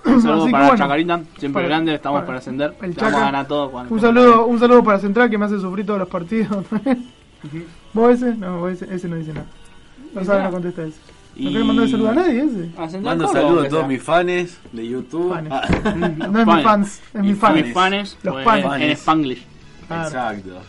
[0.05, 2.69] Un saludo para bueno, Chacarita, siempre para- grande, estamos para- para ascender.
[2.81, 3.17] el vamos Chaca.
[3.17, 3.71] a ganar todo.
[3.71, 6.63] cuando- Un saludo, un saludo para Central que me hace sufrir todos los partidos.
[7.93, 8.35] ¿Vos ese?
[8.35, 9.47] No, vos ese, ese no dice nada.
[10.13, 10.83] No sabe, no contesta
[11.37, 12.99] No quiere mandar saludo a nadie ese.
[13.01, 13.87] Mando saludos a todos sea.
[13.87, 15.29] mis fans de YouTube.
[15.33, 15.51] Fanes.
[15.53, 15.67] Ah,
[16.29, 18.17] No es mis fans, es mis fans.
[18.23, 18.65] Los pues, panes.
[18.75, 19.45] en, en Spanglish.
[19.87, 20.07] Claro.
[20.07, 20.61] Exacto.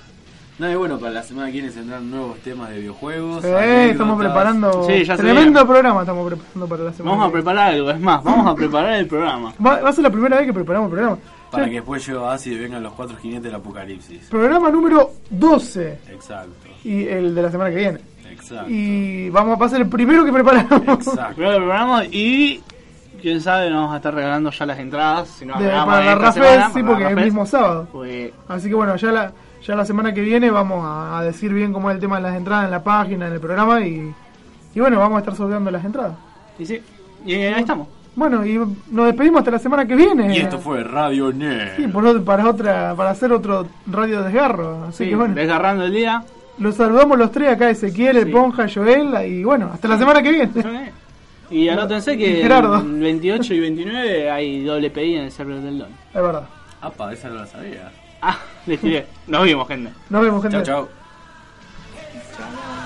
[0.59, 3.43] No, y bueno, para la semana que viene tendrán nuevos temas de videojuegos.
[3.43, 3.91] Sí, anécdotas.
[3.91, 4.85] estamos preparando.
[4.87, 7.11] Sí, ya se tremendo programa estamos preparando para la semana.
[7.17, 9.53] Vamos a preparar algo, es más, vamos a preparar el programa.
[9.65, 11.19] Va, va a ser la primera vez que preparamos el programa.
[11.51, 14.29] Para Sí, que después yo así y vengan los cuatro jinetes del apocalipsis.
[14.31, 16.51] Programa número 12 Exacto.
[16.85, 17.99] y el de la semana que viene.
[18.53, 18.71] Exacto.
[18.71, 20.83] Y vamos a ser el primero que preparamos.
[20.89, 21.35] Exacto.
[21.35, 22.61] Primero lo preparamos y
[23.21, 25.29] quién sabe nos vamos a estar regalando ya las entradas.
[25.29, 27.89] Si no De- para la Rafes, semana, sí, porque es el mismo sábado.
[27.93, 29.33] pues, Así que bueno, ya la,
[29.67, 32.23] ya la semana que viene vamos a, a decir bien cómo es el tema de
[32.23, 34.13] las entradas en la página, en el programa y,
[34.75, 36.15] y bueno, vamos a estar sorteando las entradas.
[36.59, 36.81] y sí,
[37.25, 37.89] y ahí estamos.
[38.15, 38.57] Bueno, y
[38.91, 40.35] nos despedimos hasta la semana que viene.
[40.35, 41.77] Y esto fue Radio Nerd.
[41.77, 44.85] Sí, por otro- para otra, para hacer otro radio desgarro.
[44.89, 46.23] Así Sí, que bueno, desgarrando el día.
[46.59, 48.31] Los saludamos los tres acá, Ezequiel, Sí.
[48.31, 50.93] Ponja, Joel, y bueno, hasta la semana que viene.
[51.51, 52.77] Y anótense que Y Gerardo.
[52.81, 55.89] el 28 y 29 hay doble PI en el server del Don.
[56.13, 56.45] Es verdad.
[56.81, 57.91] Apa, esa no la sabía.
[58.21, 59.07] Ah, les tiré.
[59.27, 59.91] Nos vimos, gente.
[60.11, 60.63] Nos vemos, gente.
[60.63, 62.86] Chao, chao.